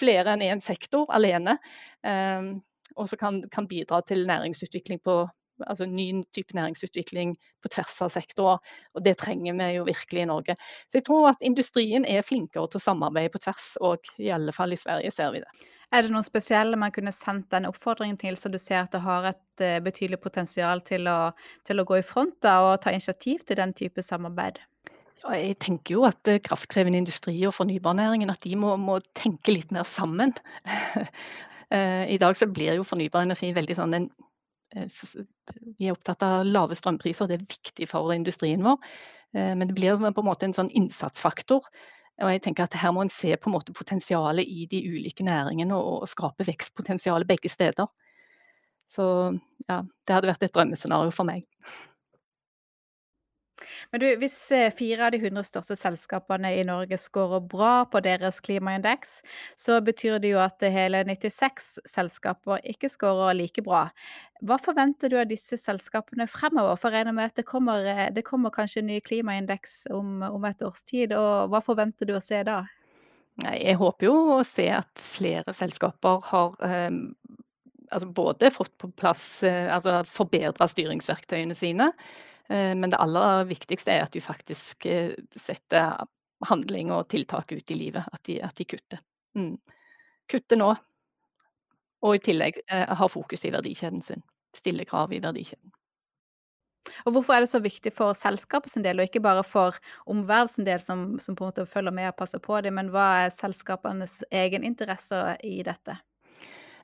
flere 0.00 0.34
enn 0.34 0.42
én 0.42 0.64
sektor 0.64 1.06
alene. 1.14 1.58
Eh, 2.02 2.50
og 2.96 3.10
som 3.10 3.20
kan, 3.20 3.40
kan, 3.52 3.68
bidra 3.70 4.00
til 4.08 4.26
næringsutvikling 4.26 5.02
på, 5.04 5.20
altså 5.64 5.86
ny 5.88 6.08
type 6.34 6.56
næringsutvikling 6.56 7.36
på 7.62 7.72
tvers 7.72 7.94
av 8.04 8.12
sektorer. 8.14 8.74
Og 8.94 9.04
det 9.06 9.16
trenger 9.22 9.56
vi 9.56 9.70
jo 9.76 9.86
virkelig 9.88 10.24
i 10.24 10.28
Norge. 10.28 10.58
Så 10.90 11.00
jeg 11.00 11.06
tror 11.08 11.30
at 11.32 11.46
industrien 11.46 12.04
er 12.08 12.26
flinkere 12.26 12.68
til 12.70 12.82
å 12.82 12.86
samarbeide 12.88 13.32
på 13.34 13.42
tvers, 13.46 13.72
og 13.80 14.12
i 14.20 14.32
alle 14.34 14.54
fall 14.56 14.76
i 14.76 14.80
Sverige 14.80 15.14
ser 15.14 15.32
vi 15.34 15.42
det. 15.44 15.66
Er 15.94 16.02
det 16.02 16.10
noen 16.10 16.26
spesielle 16.26 16.78
man 16.78 16.90
kunne 16.94 17.14
sendt 17.14 17.52
denne 17.54 17.70
oppfordringen 17.70 18.18
til, 18.18 18.34
så 18.38 18.50
du 18.50 18.58
ser 18.58 18.82
at 18.82 18.94
det 18.94 19.04
har 19.04 19.28
et 19.30 19.62
uh, 19.62 19.78
betydelig 19.84 20.18
potensial 20.22 20.82
til 20.86 21.06
å, 21.10 21.30
til 21.66 21.78
å, 21.78 21.86
gå 21.86 22.00
i 22.00 22.06
front 22.06 22.34
da, 22.42 22.58
og 22.66 22.80
ta 22.82 22.94
initiativ 22.94 23.46
til 23.46 23.60
den 23.60 23.74
type 23.76 24.02
samarbeid? 24.02 24.58
Ja, 25.22 25.36
jeg 25.38 25.56
tenker 25.62 25.94
jo 25.94 26.04
at 26.08 26.18
uh, 26.26 26.40
kraftkrevende 26.42 26.98
industri 27.04 27.38
og 27.46 27.54
fornybarnæringen 27.54 28.34
at 28.34 28.42
de 28.42 28.58
må, 28.58 28.74
må 28.82 28.98
tenke 29.14 29.54
litt 29.54 29.70
mer 29.74 29.86
sammen. 29.86 30.34
uh, 30.66 32.04
I 32.16 32.18
dag 32.18 32.34
så 32.38 32.50
blir 32.50 32.80
jo 32.80 32.86
fornybar 32.86 33.28
energi 33.28 33.54
veldig 33.54 33.78
sånn 33.78 34.00
en 34.00 34.10
Eh, 34.10 34.25
vi 34.74 35.86
er 35.86 35.94
opptatt 35.94 36.24
av 36.26 36.46
lave 36.46 36.76
strømpriser, 36.78 37.28
det 37.28 37.38
er 37.38 37.44
viktig 37.46 37.88
for 37.90 38.12
industrien 38.14 38.64
vår. 38.66 38.80
Eh, 39.36 39.52
men 39.54 39.68
det 39.68 39.76
blir 39.76 40.00
på 40.00 40.24
en 40.24 40.28
måte 40.28 40.48
en 40.48 40.56
sånn 40.56 40.72
innsatsfaktor. 40.74 41.68
Og 42.16 42.32
jeg 42.32 42.42
tenker 42.46 42.64
at 42.64 42.74
Her 42.80 42.94
må 42.96 43.02
en 43.04 43.12
se 43.12 43.34
på 43.36 43.50
en 43.50 43.56
måte 43.58 43.74
potensialet 43.76 44.48
i 44.48 44.64
de 44.70 44.80
ulike 44.88 45.24
næringene 45.26 45.76
og 45.76 46.08
skape 46.08 46.46
vekstpotensialet 46.48 47.28
begge 47.28 47.50
steder. 47.52 47.90
Så 48.88 49.04
ja, 49.66 49.82
det 49.82 50.14
hadde 50.14 50.30
vært 50.30 50.46
et 50.46 50.54
drømmescenario 50.54 51.12
for 51.12 51.28
meg. 51.28 51.44
Men 53.92 54.02
du, 54.02 54.06
hvis 54.20 54.36
eh, 54.54 54.72
fire 54.74 55.06
av 55.06 55.14
de 55.14 55.20
100 55.22 55.46
største 55.48 55.76
selskapene 55.78 56.52
i 56.58 56.64
Norge 56.66 56.98
scorer 57.00 57.44
bra 57.44 57.72
på 57.90 58.02
deres 58.04 58.40
klimaindeks, 58.44 59.20
så 59.58 59.80
betyr 59.84 60.20
det 60.22 60.34
jo 60.34 60.40
at 60.42 60.62
hele 60.62 61.02
96 61.08 61.76
selskaper 61.88 62.64
ikke 62.64 62.90
scorer 62.92 63.36
like 63.38 63.64
bra. 63.66 63.86
Hva 64.44 64.58
forventer 64.60 65.12
du 65.12 65.18
av 65.20 65.28
disse 65.30 65.56
selskapene 65.60 66.26
fremover? 66.28 66.76
For 66.80 66.92
jeg 66.92 67.06
regner 67.06 67.16
med 67.16 67.32
at 67.32 67.40
det 67.40 67.46
kommer, 67.48 67.86
eh, 67.88 68.08
det 68.12 68.26
kommer 68.26 68.54
kanskje 68.54 68.82
en 68.82 68.90
ny 68.92 69.00
klimaindeks 69.00 69.86
om, 69.96 70.20
om 70.26 70.48
et 70.48 70.62
års 70.66 70.82
tid, 70.84 71.16
og 71.16 71.52
hva 71.52 71.62
forventer 71.64 72.08
du 72.08 72.16
å 72.16 72.24
se 72.24 72.42
da? 72.46 72.64
Jeg 73.44 73.76
håper 73.76 74.08
jo 74.08 74.14
å 74.38 74.44
se 74.48 74.70
at 74.72 74.88
flere 75.16 75.52
selskaper 75.52 76.22
har 76.30 76.54
eh, 76.64 76.94
altså 77.90 78.08
både 78.08 78.50
fått 78.50 78.72
på 78.80 78.90
plass 78.96 79.42
eh, 79.46 79.68
altså 79.72 80.00
forbedra 80.08 80.68
styringsverktøyene 80.70 81.56
sine, 81.56 81.90
men 82.48 82.92
det 82.92 83.00
aller 83.02 83.46
viktigste 83.48 83.94
er 83.94 84.04
at 84.06 84.14
du 84.14 84.20
faktisk 84.22 84.86
eh, 84.86 85.14
setter 85.36 86.04
handling 86.46 86.92
og 86.94 87.08
tiltak 87.10 87.52
ut 87.52 87.70
i 87.70 87.78
livet. 87.78 88.04
At 88.12 88.22
de, 88.28 88.40
at 88.44 88.56
de 88.58 88.68
kutter. 88.68 89.00
Mm. 89.38 89.56
Kutter 90.30 90.60
nå. 90.60 90.74
Og 92.06 92.18
i 92.18 92.22
tillegg 92.22 92.60
eh, 92.66 92.86
har 92.86 93.10
fokus 93.10 93.44
i 93.46 93.52
verdikjeden 93.54 94.04
sin. 94.04 94.22
Stille 94.56 94.86
krav 94.88 95.12
i 95.12 95.20
verdikjeden. 95.22 95.72
Og 97.02 97.16
hvorfor 97.16 97.34
er 97.34 97.42
det 97.42 97.50
så 97.50 97.58
viktig 97.58 97.90
for 97.94 98.14
selskapets 98.14 98.76
del, 98.82 99.00
og 99.00 99.08
ikke 99.08 99.24
bare 99.24 99.42
for 99.46 99.78
omverdenen 100.06 100.68
del, 100.68 100.78
som, 100.82 101.06
som, 101.18 101.34
på 101.34 101.44
en 101.44 101.50
måte 101.50 101.66
følger 101.66 101.94
med 101.94 102.12
og 102.12 102.18
passer 102.20 102.42
på 102.42 102.60
det, 102.62 102.70
men 102.74 102.92
hva 102.94 103.06
er 103.24 103.34
selskapenes 103.34 104.20
egen 104.30 104.66
interesse 104.66 105.18
i 105.42 105.58
dette? 105.66 105.96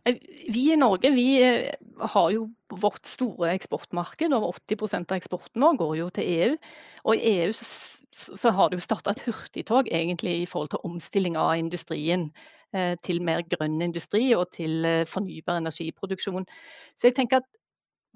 Eh, 0.04 0.18
vi 0.48 0.72
i 0.72 0.76
Norge 0.76 1.10
vi 1.14 1.26
eh, 1.42 1.74
har 2.14 2.30
jo 2.34 2.48
vårt 2.82 3.06
store 3.06 3.52
eksportmarked. 3.54 4.34
Over 4.34 4.56
80% 4.58 5.12
av 5.12 5.20
eksporten 5.20 5.62
vår 5.62 5.78
går 5.82 5.94
jo 6.00 6.08
til 6.16 6.32
EU. 6.36 6.56
Og 7.04 7.16
i 7.16 7.36
EU 7.36 7.52
så, 7.54 8.52
har 8.52 8.70
det 8.70 8.80
jo 8.80 8.86
starta 8.88 9.14
et 9.14 9.24
hurtigtog 9.28 9.88
egentlig 9.88 10.42
i 10.42 10.48
forhold 10.48 10.72
til 10.74 10.84
omstilling 10.88 11.38
av 11.40 11.54
industrien 11.60 12.30
eh, 12.74 12.94
til 13.04 13.22
mer 13.24 13.44
grønn 13.46 13.80
industri 13.84 14.32
og 14.36 14.50
til 14.56 14.84
fornybar 15.08 15.62
energiproduksjon. 15.62 16.48
Så 16.96 17.10
jeg 17.10 17.18
tenker 17.20 17.42
at 17.42 17.50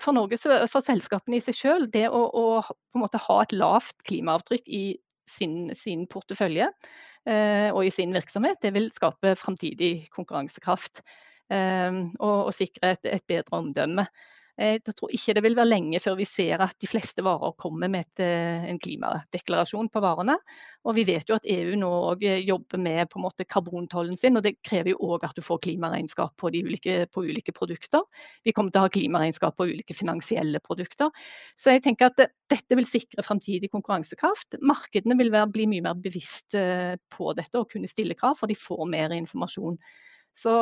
for 0.03 0.13
Norge, 0.13 0.37
for 0.69 0.85
selskapene 0.85 1.39
i 1.39 1.45
seg 1.45 1.57
sjøl, 1.57 1.87
det 1.93 2.09
å, 2.13 2.21
å, 2.29 2.47
på 2.67 2.99
en 2.99 3.05
måte 3.07 3.21
ha 3.23 3.37
et 3.43 3.55
lavt 3.57 4.03
klimaavtrykk 4.05 4.67
i 4.69 4.85
sin, 5.31 5.71
sin 5.75 6.05
portefølje 6.11 6.69
eh, 7.27 7.71
og 7.73 7.81
i 7.87 7.93
sin 7.95 8.13
virksomhet, 8.15 8.61
det 8.63 8.75
vil 8.77 8.91
skape 8.95 9.35
framtidig 9.41 10.09
konkurransekraft. 10.15 11.03
Og, 11.51 12.39
og, 12.49 12.55
sikre 12.55 12.97
et, 12.97 13.07
et 13.07 13.23
bedre 13.29 13.61
omdømme. 13.61 14.07
Eh, 14.57 14.79
jeg 14.79 14.95
tror 14.97 15.13
ikke 15.13 15.35
det 15.37 15.43
vil 15.45 15.57
være 15.57 15.69
lenge 15.69 15.99
før 16.01 16.15
vi 16.17 16.25
ser 16.29 16.63
at 16.65 16.77
de 16.81 16.89
fleste 16.89 17.21
varer 17.25 17.53
kommer 17.61 17.91
med 17.93 18.07
et, 18.07 18.23
eh, 18.25 18.65
en 18.71 18.79
klimadeklarasjon 18.81 19.91
på 19.93 20.01
varene. 20.01 20.39
Og 20.89 20.97
vi 20.97 21.05
vet 21.05 21.29
jo 21.29 21.37
at 21.37 21.45
EU 21.45 21.75
nå 21.77 21.91
eh, 22.23 22.41
jobber 22.41 22.81
med 22.81 23.11
på 23.11 23.21
en 23.21 23.27
måte 23.27 23.45
karbontollen 23.45 24.17
sin, 24.17 24.37
og 24.37 24.47
det 24.47 24.57
krever 24.65 24.95
jo 24.95 25.13
òg 25.13 25.27
at 25.29 25.37
du 25.37 25.43
får 25.45 25.61
klimaregnskap 25.67 26.37
på, 26.41 26.49
ulike, 26.49 27.05
på 27.13 27.27
ulike 27.29 27.53
produkter. 27.53 28.01
Vi 28.45 28.55
kommer 28.57 28.73
til 28.73 28.81
å 28.81 28.87
ha 28.87 28.95
klimaregnskap 28.95 29.59
på 29.59 29.69
ulike 29.69 29.97
finansielle 29.97 30.63
produkter. 30.65 31.13
Så 31.57 31.77
jeg 31.77 31.85
tenker 31.85 32.09
at 32.09 32.33
dette 32.49 32.81
vil 32.81 32.89
sikre 32.89 33.27
framtidig 33.27 33.69
konkurransekraft. 33.75 34.57
Markedene 34.65 35.19
vil 35.21 35.35
være, 35.35 35.53
bli 35.53 35.69
mye 35.69 35.85
mer 35.85 36.01
bevisst 36.01 36.57
på 36.57 37.33
dette 37.37 37.61
og 37.61 37.69
kunne 37.69 37.91
stille 37.91 38.17
krav, 38.17 38.39
for 38.41 38.49
de 38.49 38.57
får 38.57 38.85
mer 38.89 39.13
informasjon. 39.13 39.77
Så 40.37 40.57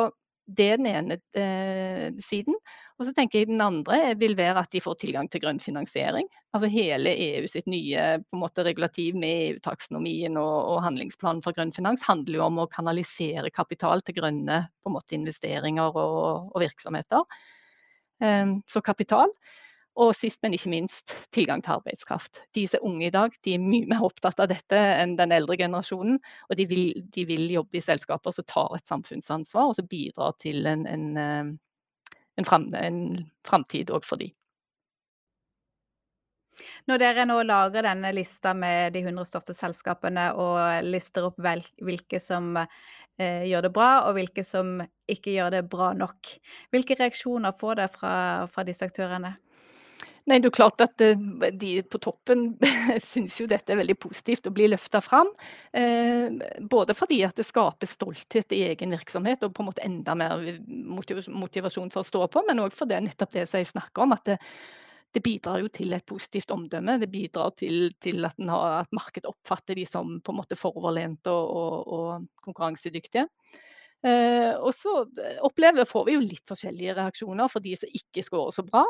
det 0.44 0.66
er 0.74 0.80
den 0.80 0.88
ene 0.90 1.16
eh, 1.38 2.10
siden. 2.20 2.56
Og 2.98 3.06
så 3.08 3.14
tenker 3.16 3.40
jeg 3.40 3.48
den 3.48 3.62
andre 3.64 4.12
vil 4.20 4.36
være 4.38 4.62
at 4.62 4.74
de 4.74 4.82
får 4.84 4.98
tilgang 5.00 5.28
til 5.32 5.42
grønn 5.42 5.58
finansiering. 5.62 6.28
Altså 6.54 6.68
hele 6.70 7.14
EU 7.16 7.48
sitt 7.50 7.66
nye 7.70 8.04
måte, 8.36 8.62
regulativ 8.66 9.16
med 9.18 9.54
EU-taksonomien 9.54 10.36
og, 10.38 10.54
og, 10.74 10.82
handlingsplanen 10.84 11.42
for 11.44 11.56
grønn 11.56 11.72
finans 11.74 12.04
handler 12.06 12.38
jo 12.38 12.46
om 12.46 12.62
å 12.62 12.68
kanalisere 12.70 13.50
kapital 13.54 14.04
til 14.04 14.18
grønne 14.20 14.60
måte, 14.86 15.16
investeringer 15.16 15.96
og, 15.96 16.52
og 16.52 16.62
virksomheter. 16.62 17.24
Um, 18.22 18.60
så 18.70 18.84
kapital. 18.84 19.32
Og 19.94 20.10
sist, 20.18 20.40
men 20.42 20.56
ikke 20.56 20.72
minst, 20.72 21.12
tilgang 21.34 21.60
til 21.62 21.76
arbeidskraft. 21.76 22.40
De 22.56 22.64
som 22.66 22.80
er 22.80 22.86
unge 22.88 23.06
i 23.06 23.12
dag, 23.14 23.34
de 23.46 23.54
er 23.54 23.62
mye 23.62 23.86
mer 23.86 24.02
opptatt 24.02 24.40
av 24.42 24.48
dette 24.50 24.78
enn 24.78 25.14
den 25.20 25.34
eldre 25.36 25.54
generasjonen. 25.60 26.18
Og 26.50 26.58
de 26.58 26.66
vil, 26.70 26.88
de 27.14 27.26
vil 27.28 27.46
jobbe 27.54 27.78
i 27.78 27.84
selskaper 27.84 28.34
som 28.34 28.48
tar 28.50 28.74
et 28.74 28.90
samfunnsansvar, 28.90 29.70
og 29.70 29.78
som 29.78 29.86
bidrar 29.90 30.34
til 30.42 30.66
en, 30.66 30.82
en, 30.90 31.04
eh, 31.14 32.16
en, 32.34 32.48
fram, 32.48 32.66
en 32.74 33.04
framtid 33.46 33.94
òg 33.94 34.08
for 34.08 34.18
de. 34.18 34.32
Når 36.90 37.00
dere 37.00 37.24
nå 37.26 37.38
lager 37.46 37.86
denne 37.86 38.10
lista 38.14 38.52
med 38.54 38.94
de 38.94 39.02
100 39.04 39.30
største 39.30 39.54
selskapene 39.56 40.28
og 40.38 40.86
lister 40.86 41.26
opp 41.30 41.38
hvilke 41.38 42.20
som 42.22 42.52
eh, 42.58 43.46
gjør 43.48 43.68
det 43.68 43.72
bra, 43.74 43.90
og 44.08 44.18
hvilke 44.18 44.44
som 44.46 44.76
ikke 45.10 45.34
gjør 45.34 45.56
det 45.58 45.64
bra 45.70 45.92
nok, 45.96 46.34
hvilke 46.74 46.98
reaksjoner 46.98 47.56
får 47.58 47.80
dere 47.80 47.94
fra, 47.94 48.14
fra 48.50 48.66
disse 48.66 48.86
aktørene? 48.86 49.34
Nei, 50.24 50.38
det 50.40 50.48
er 50.48 50.54
klart 50.56 50.80
at 50.80 51.02
eh, 51.04 51.18
de 51.52 51.72
på 51.84 51.98
toppen 52.00 52.46
syns 53.12 53.36
jo 53.42 53.48
dette 53.48 53.74
er 53.74 53.80
veldig 53.82 53.96
positivt 54.00 54.48
å 54.48 54.54
bli 54.56 54.70
løfta 54.72 55.02
fram. 55.04 55.28
Eh, 55.76 56.32
både 56.64 56.96
fordi 56.96 57.20
at 57.26 57.36
det 57.36 57.44
skaper 57.44 57.90
stolthet 57.90 58.54
i 58.56 58.62
egen 58.70 58.94
virksomhet 58.96 59.44
og 59.44 59.52
på 59.52 59.64
en 59.64 59.68
måte 59.68 59.84
enda 59.84 60.16
mer 60.16 60.40
motivasjon 60.64 61.92
for 61.92 62.00
å 62.00 62.08
stå 62.08 62.24
på, 62.32 62.44
men 62.48 62.62
òg 62.64 62.76
for 62.76 62.88
det 62.88 63.02
nettopp 63.04 63.36
det 63.36 63.44
jeg 63.50 63.68
snakker 63.74 64.06
om. 64.06 64.16
at 64.16 64.24
det, 64.30 64.38
det 65.14 65.22
bidrar 65.22 65.60
jo 65.60 65.68
til 65.68 65.92
et 65.92 66.06
positivt 66.08 66.56
omdømme. 66.56 66.96
Det 67.04 67.10
bidrar 67.12 67.52
til, 67.60 67.92
til 68.00 68.24
at, 68.24 68.40
har, 68.48 68.80
at, 68.80 68.96
markedet 68.96 69.28
oppfatter 69.28 69.76
de 69.76 69.84
som 69.86 70.16
på 70.24 70.32
en 70.32 70.40
måte 70.40 70.58
foroverlente 70.58 71.30
og, 71.30 71.52
og, 71.52 71.92
og 71.94 72.48
konkurransedyktige. 72.48 73.28
Eh, 74.04 74.52
og 74.60 74.74
så 74.76 74.92
eh, 75.22 75.38
opplever, 75.46 75.86
får 75.88 76.02
vi 76.04 76.16
jo 76.16 76.24
litt 76.24 76.44
forskjellige 76.50 76.96
reaksjoner 76.98 77.48
for 77.48 77.64
de 77.64 77.72
som 77.80 77.92
ikke 77.96 78.24
scorer 78.26 78.52
så 78.52 78.64
bra. 78.66 78.82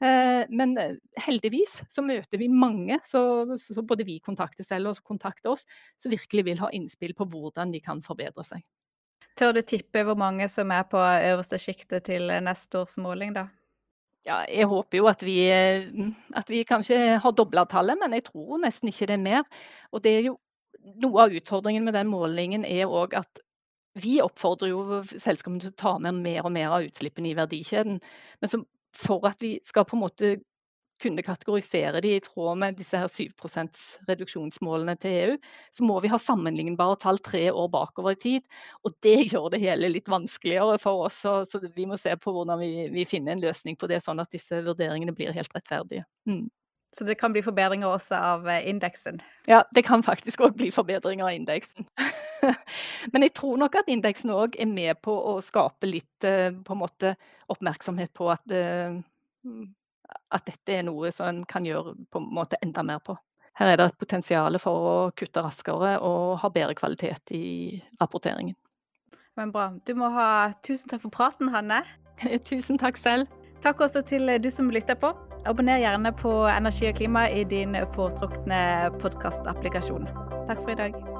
Eh, 0.00 0.44
men 0.48 0.72
eh, 0.80 0.94
heldigvis 1.26 1.82
så 1.92 2.04
møter 2.04 2.40
vi 2.40 2.48
mange, 2.48 2.96
så, 3.04 3.20
så 3.60 3.84
både 3.84 4.06
vi 4.08 4.16
kontakter 4.24 4.64
selv 4.64 4.94
og 4.94 5.02
kontakter 5.04 5.52
oss, 5.52 5.66
som 6.00 6.14
virkelig 6.14 6.46
vil 6.48 6.62
ha 6.64 6.72
innspill 6.72 7.12
på 7.18 7.28
hvordan 7.34 7.74
de 7.74 7.82
kan 7.84 8.00
forbedre 8.04 8.46
seg. 8.46 8.64
Tør 9.36 9.52
du 9.56 9.60
tippe 9.66 10.04
hvor 10.06 10.16
mange 10.16 10.48
som 10.48 10.72
er 10.72 10.86
på 10.88 11.00
øverste 11.02 11.58
sjiktet 11.60 12.08
til 12.08 12.32
neste 12.46 12.80
års 12.80 12.96
måling, 13.02 13.34
da? 13.36 13.48
Ja, 14.24 14.38
jeg 14.48 14.70
håper 14.70 15.02
jo 15.02 15.08
at 15.10 15.20
vi, 15.26 15.36
at 15.52 16.48
vi 16.48 16.62
kanskje 16.64 17.18
har 17.20 17.34
dobla 17.36 17.66
tallet, 17.68 17.98
men 18.00 18.14
jeg 18.16 18.30
tror 18.30 18.62
nesten 18.62 18.88
ikke 18.88 19.10
det 19.10 19.18
er 19.18 19.26
mer. 19.26 19.42
Og 19.92 20.00
det 20.06 20.14
er 20.16 20.28
jo 20.30 20.38
noe 21.04 21.26
av 21.26 21.34
utfordringen 21.36 21.84
med 21.84 21.96
den 21.98 22.08
målingen 22.08 22.64
er 22.64 22.88
òg 22.88 23.18
at 23.20 23.42
vi 23.94 24.16
oppfordrer 24.22 24.72
jo 24.72 25.02
selskapene 25.12 25.62
til 25.62 25.72
å 25.72 25.78
ta 25.78 25.94
med 26.02 26.22
mer 26.24 26.42
og 26.44 26.54
mer 26.54 26.72
av 26.74 26.88
utslippene 26.88 27.30
i 27.30 27.36
verdikjeden. 27.38 28.00
Men 28.42 28.66
for 28.94 29.26
at 29.28 29.42
vi 29.42 29.56
skal 29.66 29.86
på 29.88 29.98
en 29.98 30.04
måte 30.04 30.34
kunne 31.02 31.24
kategorisere 31.26 32.00
de 32.04 32.14
i 32.16 32.22
tråd 32.22 32.58
med 32.58 32.76
disse 32.78 32.98
her 32.98 33.10
7% 33.10 33.80
reduksjonsmålene 34.08 34.94
til 35.02 35.16
EU, 35.18 35.36
så 35.74 35.86
må 35.86 35.98
vi 36.02 36.10
ha 36.12 36.20
sammenlignbare 36.22 36.96
tall 37.02 37.18
tre 37.24 37.48
år 37.50 37.68
bakover 37.72 38.14
i 38.14 38.20
tid. 38.24 38.46
Og 38.86 38.94
det 39.04 39.16
gjør 39.32 39.50
det 39.54 39.62
hele 39.64 39.90
litt 39.90 40.10
vanskeligere 40.10 40.78
for 40.82 41.08
oss. 41.08 41.20
Så 41.24 41.62
vi 41.74 41.88
må 41.90 41.98
se 42.00 42.14
på 42.16 42.34
hvordan 42.34 42.62
vi, 42.62 42.88
vi, 42.94 43.06
finner 43.10 43.34
en 43.34 43.42
løsning 43.44 43.78
på 43.80 43.90
det, 43.90 44.00
sånn 44.04 44.22
at 44.22 44.32
disse 44.34 44.62
vurderingene 44.64 45.16
blir 45.16 45.34
helt 45.34 45.54
rettferdige. 45.56 46.06
Mm. 46.30 46.46
Så 46.98 47.04
det 47.04 47.14
kan 47.14 47.32
bli 47.32 47.42
forbedringer 47.42 47.90
også 47.90 48.14
av 48.14 48.48
eh, 48.48 48.68
indeksen? 48.70 49.18
Ja, 49.50 49.64
det 49.74 49.82
kan 49.82 50.02
faktisk 50.06 50.44
òg 50.46 50.54
bli 50.58 50.70
forbedringer 50.70 51.26
av 51.26 51.34
indeksen. 51.34 51.88
Men 53.12 53.26
jeg 53.26 53.34
tror 53.34 53.58
nok 53.58 53.80
at 53.80 53.90
indeksen 53.90 54.30
òg 54.30 54.54
er 54.62 54.70
med 54.70 55.00
på 55.02 55.14
å 55.32 55.40
skape 55.42 55.90
litt 55.90 56.26
eh, 56.26 56.52
på 56.54 56.76
en 56.76 56.82
måte, 56.84 57.16
oppmerksomhet 57.50 58.14
på 58.14 58.30
at, 58.30 58.46
eh, 58.54 58.94
at 60.30 60.46
dette 60.46 60.78
er 60.78 60.86
noe 60.86 61.10
som 61.14 61.32
en 61.32 61.42
kan 61.50 61.66
gjøre 61.66 61.96
på 62.14 62.22
en 62.22 62.30
måte 62.38 62.62
enda 62.62 62.86
mer 62.86 63.02
på. 63.02 63.18
Her 63.58 63.72
er 63.72 63.78
det 63.78 63.90
et 63.90 63.98
potensial 63.98 64.58
for 64.62 64.86
å 64.86 64.96
kutte 65.18 65.42
raskere 65.42 65.96
og 66.02 66.38
ha 66.42 66.50
bedre 66.54 66.78
kvalitet 66.78 67.34
i 67.34 67.44
rapporteringen. 68.00 68.54
Men 69.34 69.50
bra. 69.50 69.72
Du 69.82 69.96
må 69.98 70.14
ha 70.14 70.52
tusen 70.62 70.94
takk 70.94 71.02
for 71.08 71.14
praten, 71.14 71.50
Hanne. 71.50 71.82
tusen 72.50 72.78
takk 72.78 73.02
selv. 73.02 73.30
Takk 73.66 73.82
også 73.82 74.06
til 74.06 74.30
du 74.38 74.50
som 74.52 74.70
lytter 74.70 74.98
på. 74.98 75.10
Abonner 75.44 75.78
gjerne 75.78 76.12
på 76.16 76.30
Energi 76.48 76.88
og 76.88 76.96
klima 76.96 77.26
i 77.28 77.44
din 77.44 77.76
foretrukne 77.96 78.60
podkastapplikasjon. 79.02 80.08
Takk 80.48 80.64
for 80.64 80.72
i 80.72 80.80
dag. 80.80 81.13